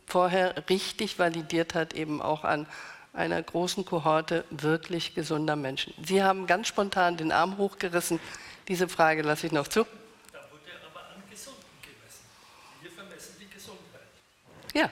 [0.07, 2.67] vorher richtig validiert hat, eben auch an
[3.13, 5.93] einer großen Kohorte wirklich gesunder Menschen.
[6.03, 8.19] Sie haben ganz spontan den Arm hochgerissen.
[8.67, 9.85] Diese Frage lasse ich noch zu.
[14.73, 14.89] Ja.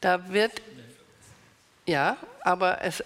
[0.00, 0.62] Da wird,
[1.86, 3.02] ja, aber es,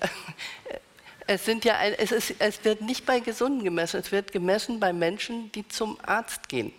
[1.27, 4.93] es, sind ja, es, ist, es wird nicht bei Gesunden gemessen, es wird gemessen bei
[4.93, 6.73] Menschen, die zum Arzt gehen.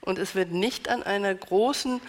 [0.00, 2.00] Und es wird nicht an einer großen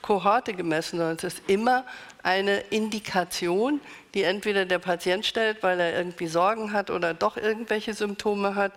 [0.00, 1.84] Kohorte gemessen, sondern es ist immer
[2.22, 3.80] eine Indikation,
[4.14, 8.72] die entweder der Patient stellt, weil er irgendwie Sorgen hat oder doch irgendwelche Symptome hat,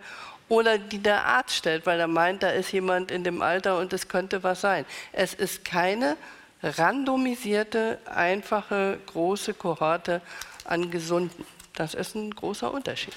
[0.49, 3.93] oder die der Arzt stellt, weil er meint, da ist jemand in dem Alter und
[3.93, 4.85] es könnte was sein.
[5.11, 6.17] Es ist keine
[6.61, 10.21] randomisierte, einfache, große Kohorte
[10.63, 11.45] an Gesunden.
[11.73, 13.13] Das ist ein großer Unterschied.